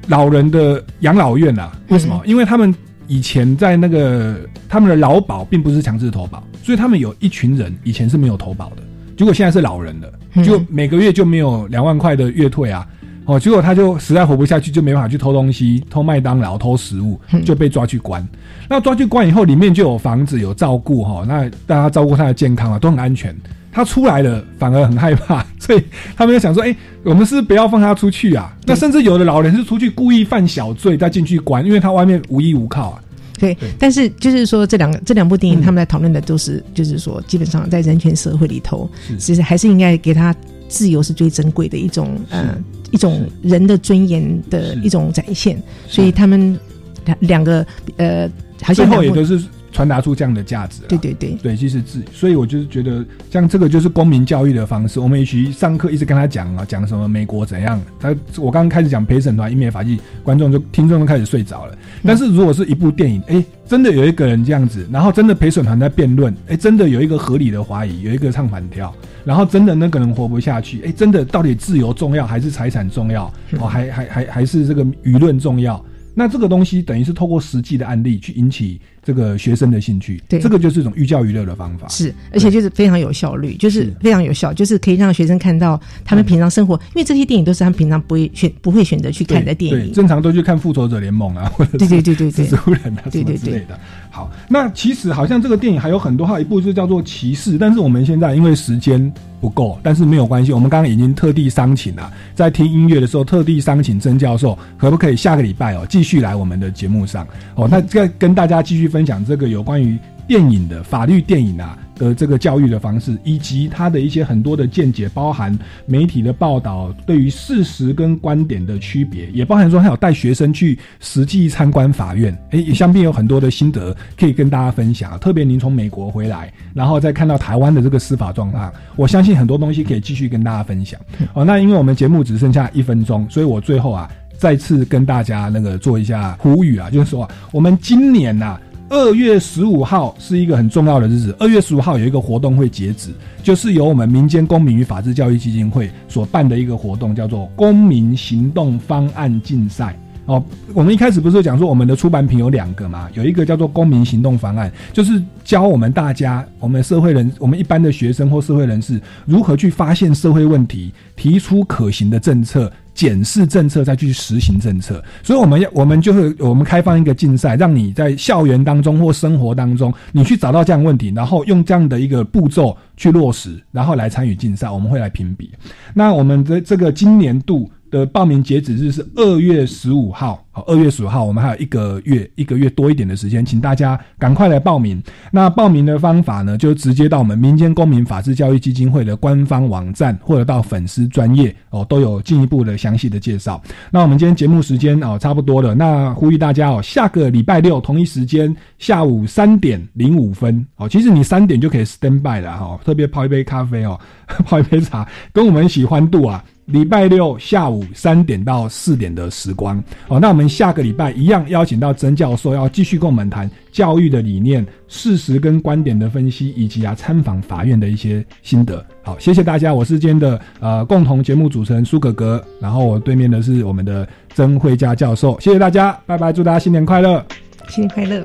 [0.09, 1.71] 老人的养老院啊。
[1.89, 2.21] 为什么？
[2.25, 2.75] 因为他们
[3.09, 4.39] 以前在那个
[4.69, 8.83] 他们的劳保并不是强制投保，所以他们有一群人以前是没有投保的，
[9.17, 12.87] 结果现在是老人了，就每个月就没有两万块的月退啊。
[13.29, 18.27] 哦，结果他就实在活不下去，就没办法去偷东西，偷麦当劳、偷食物，就被抓去关。
[18.71, 23.37] 那抓去关以后，里面就有房子、有照顾哈，那大家照顾他的健康啊，都很安全。
[23.71, 25.85] 他出来了，反而很害怕， 所以
[26.17, 28.57] 他们就想说：，哎，我们是不要放他出去啊？
[28.65, 33.03] 那甚至有的老人是出去故意犯小罪再进去关，因为他外面无依无靠啊。
[33.39, 40.35] 对，但是就是说，这两个这两部电影，他们在讨论的都是，就是说，基本上在人权社会里头，其实还是应该给他
[40.69, 42.57] 自由是最珍贵的一种，呃。
[42.91, 46.59] 一种人的尊严的一种展现，所以他们
[47.05, 47.67] 两两个
[47.99, 48.27] 呃，
[48.75, 49.39] 最后也都是
[49.79, 50.83] 传达出这样的价值。
[50.89, 54.99] 对对对对，其实自，所以我就是觉得，像这个就是公民教育的方式。
[54.99, 58.09] 我们一起上课一直跟他讲啊，讲什么美国怎样，他
[58.39, 61.79] 我刚刚开始讲陪审团、英美法纪，观众就听众都开始睡着了。
[62.03, 68.93] 但是如果是一部电影，哎，真的有一个人这样子，然后真的陪审团在辩论，哎，真的有一个合理的怀疑，有一个唱反调。
[69.25, 73.33] 然后真的那个人活不下去，哎，真的到底自由重要还是财产重要？
[73.61, 75.81] 哦，还还还还是这个舆论重要？
[76.15, 78.81] 那这个东西等于是透过实际的案例去引起。
[79.09, 93.81] 这个学生的兴趣，对，这个就是一种寓教于乐的方法，是，而且就是非常有效率，就是非常有效，就是可以让学生看到他们平常生活，因为这些电影都是他们平常不会选不会选择去看的电影，对正常都去看复仇者联盟啊， 或者对对对对对，蜘蛛人啊什么之类的。
[94.11, 107.27] 好，那其实好像这个电影还有很多，还有一部是叫做骑士，但是我们现在因为时间不够，但是没有关系，我们刚刚已经特地商请了，在听音乐的时候特地商请曾教授，可不可以下个礼拜哦继续来我们的节目上。
[107.55, 107.69] 哦？
[107.71, 109.83] 那再跟大家继续分享这个有关。
[109.83, 125.19] 于电影的法律电影啊的这个教育的方式，以及他的一些很多的见解，包含媒体的报道对于事实跟观点的区别，也包含说他有带学生去实际参观法院，诶，也，相并有很多的心得可以跟大家分享。
[125.19, 131.01] 特别您从美国回来，然后再看到台湾的这个司法状况，我相信很多东西可以继续跟大家分享。
[131.33, 138.61] 哦，那因为我们节目只剩下一分钟，所以我最后啊再次跟大家那个做一下呼吁啊，就是说我们今年呐。
[138.91, 141.37] 二月十五号是一个很重要的日子。
[141.39, 143.11] 二月十五号有一个活动会截止，
[143.43, 149.95] 就是由我们民间公民与法治教育基金会所办的一个活动，叫做“公民行动方案竞赛”。
[150.25, 150.43] 哦，
[150.75, 153.09] 我们一开始不是讲说我们的出版品有两个嘛？
[153.15, 162.73] 有一个叫做“公民行动方案”，就是教我们大家，我们社会人，我们一般的学生或社会人士如何去发现社会问题，提出可行的政策。
[162.99, 175.49] 检视政策，再去实行政策，所以我们要，我们就是我们开放一个竞赛，让你在校园当中或生活当中，你去找到这样问题，然后用这样的一个步骤去落实，然后来参与竞赛，我们会来评比。
[175.95, 177.71] 那我们的这个今年度。
[177.91, 185.03] 的报名截止日是二月十五号，好，二月十五号，我们还有一个月，一个月多一点的时间，请大家赶快来报名。
[185.31, 193.61] 那报名的方法呢，就直接到我们民间公民法治教育基金会的官方网站，或者到粉丝专业哦，都有进一步的详细的介绍。
[193.91, 203.99] 那我们今天节目时间哦，差不多了，那呼吁大家哦，下个礼拜六同一时间下午三点零五分哦，其实你三点就可以 stand by 了哈，特别泡一杯咖啡哦，
[204.45, 206.45] 泡一杯茶，跟我们一起欢度啊。
[206.69, 209.83] 礼拜六下午三点到四点的时光。
[210.09, 218.85] 哦，那我们下个礼拜一样邀请到曾教授，要继续跟我们谈教育的理念、事实跟观点的分析，以及啊参访法院的一些心得。
[219.03, 227.25] 好，谢谢大家，我是今天的呃共同节目主持人苏格格，然后我对面的是我们的曾慧佳教授，谢谢大家，拜拜，祝大家新年快乐，
[227.69, 228.23] 新年快乐，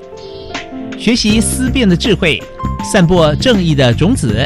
[0.98, 2.44] 学习思辨的智慧，
[2.92, 4.46] 散播正义的种子，